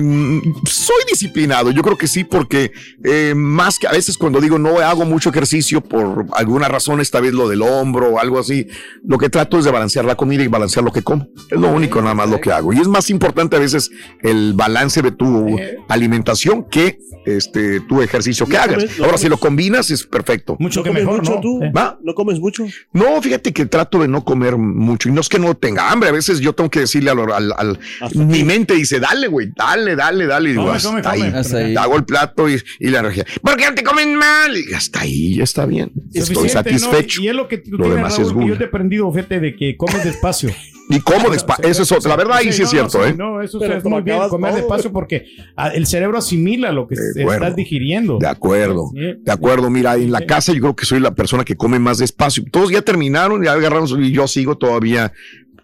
[0.66, 2.72] soy disciplinado, yo creo que sí, porque
[3.04, 7.20] eh, más que a veces cuando digo no hago mucho ejercicio por alguna razón, esta
[7.20, 8.68] vez lo del hombro o algo así,
[9.04, 11.28] lo que trato es de balancear la comida y balancear lo que como.
[11.50, 12.74] Es lo único nada más lo que hago.
[12.74, 13.90] Y es más importante a veces
[14.22, 15.58] el balance de tu
[15.88, 18.86] alimentación que este tu ejercicio que hagas.
[19.04, 20.56] Ahora, si lo combinas, es perfecto.
[20.60, 21.42] Mucho ¿No que comes mejor, mucho ¿no?
[21.42, 21.60] tú?
[21.76, 21.98] ¿Va?
[22.04, 22.66] ¿No comes mucho?
[22.94, 26.10] No, fíjate que trato de no comer mucho y no es que no tenga hambre,
[26.10, 27.80] a veces yo tengo que decirle al, al- al-
[28.16, 31.16] mi mente dice, dale, güey, dale, dale, dale, digo, Come, hasta, come, come.
[31.26, 31.32] ahí.
[31.34, 31.76] Hasta ahí.
[31.76, 34.56] hago el plato y, y la energía, ¿por qué no te comen mal?
[34.58, 36.50] Y hasta ahí, ya está bien, estoy ¿no?
[36.50, 37.22] satisfecho.
[37.22, 39.12] Y es lo que tú Lo tienes, demás Raúl, es que yo te he aprendido,
[39.12, 40.50] fíjate, de que comes despacio.
[40.90, 43.10] Y como despacio, eso es otra, la verdad ahí sí es no, no, cierto, sí,
[43.12, 43.16] ¿eh?
[43.18, 44.62] No, eso Pero es muy bien, comer todo.
[44.62, 45.26] despacio porque
[45.58, 48.18] ah, el cerebro asimila lo que estás digiriendo.
[48.20, 49.02] De acuerdo, Sí.
[49.22, 49.70] de acuerdo.
[49.70, 50.26] Mira, en la Sí.
[50.28, 52.46] casa yo creo que soy la persona que come más despacio.
[52.50, 55.12] Todos ya terminaron, ya agarraron y yo sigo todavía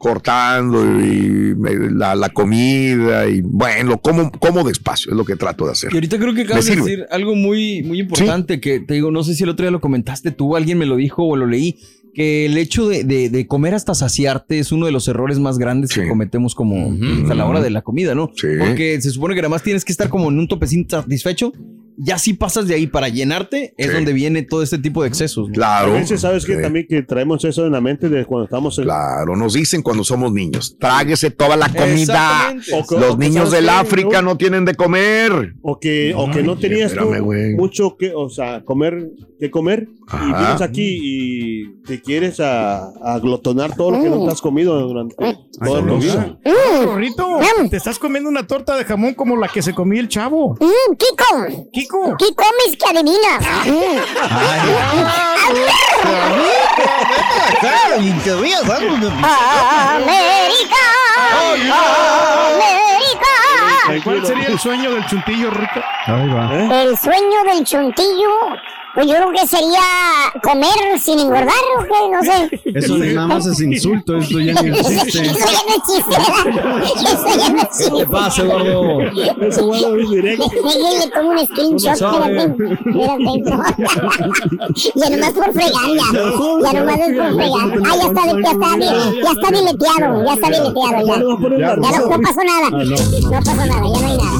[0.04, 1.56] cortando y
[1.96, 5.92] la, la comida y bueno, como, como despacio, es lo que trato de hacer.
[5.92, 9.24] Y ahorita creo que acabas de decir algo muy, muy importante que te digo, no
[9.24, 11.78] sé si el otro día lo comentaste tú, alguien me lo dijo o lo leí,
[12.14, 15.58] que el hecho de, de- de comer hasta saciarte es uno de los errores más
[15.58, 18.30] grandes que cometemos como pues, a la hora de la comida, ¿no?
[18.36, 18.48] Sí.
[18.60, 21.52] Porque se supone que nada más tienes que estar como en un topecín satisfecho.
[21.98, 23.94] Ya si pasas de ahí para llenarte, es Sí.
[23.94, 25.48] donde viene todo este tipo de excesos.
[25.48, 25.52] ¿no?
[25.52, 25.94] A Claro.
[25.94, 26.62] veces, ¿sabes que Sí.
[26.62, 28.86] También que traemos eso en la mente de cuando estamos en...
[28.86, 32.54] Claro, nos dicen cuando somos niños, tráguese toda la comida.
[32.90, 33.72] Que- Los niños ¿sabes del qué?
[33.72, 35.54] África no tienen de comer.
[35.62, 37.56] O que, o que no tenías tú espérame, güey.
[37.56, 43.20] mucho que, o sea, comer, que comer, y vienes aquí y te quieres a, a
[43.20, 46.38] glotonar todo lo que no te has comido durante toda tu vida.
[46.86, 47.40] Rorrito,
[47.70, 50.56] te estás comiendo una torta de jamón como la que se comía el chavo.
[50.60, 51.83] Mm, Kiko, Kiko.
[52.18, 53.46] ¿Qué comes que adivinas?
[59.96, 60.84] América,
[62.56, 64.04] América.
[64.04, 65.82] ¿Cuál sería el sueño del chuntillo, Rico?
[66.06, 66.82] Ahí va.
[66.82, 68.30] El sueño del chuntillo,
[68.96, 69.82] pues yo creo que sería
[70.44, 72.10] comer sin engordar, ¿o qué?
[72.12, 72.62] No sé.
[72.78, 75.22] Eso de nada más es insulto, esto ya no existe.
[75.26, 76.46] Eso ya no existe, ¿verdad?
[76.86, 77.98] Eso ya no existe.
[77.98, 79.02] ¿Qué pasa, gordo?
[79.42, 80.46] Eso guardo es directo.
[80.54, 82.44] Le tomo un screenshot, espérate.
[82.44, 83.84] Espérate.
[84.96, 86.04] Ya nomás por fregar, ya.
[86.14, 87.68] Ya nomás es por fregar.
[87.86, 91.16] Ah, ya está, ya está, ya está dileteado, ya está dileteado, ya.
[91.60, 92.70] Ya no, no pasó nada.
[92.70, 94.40] No pasó nada, ya no hay nada.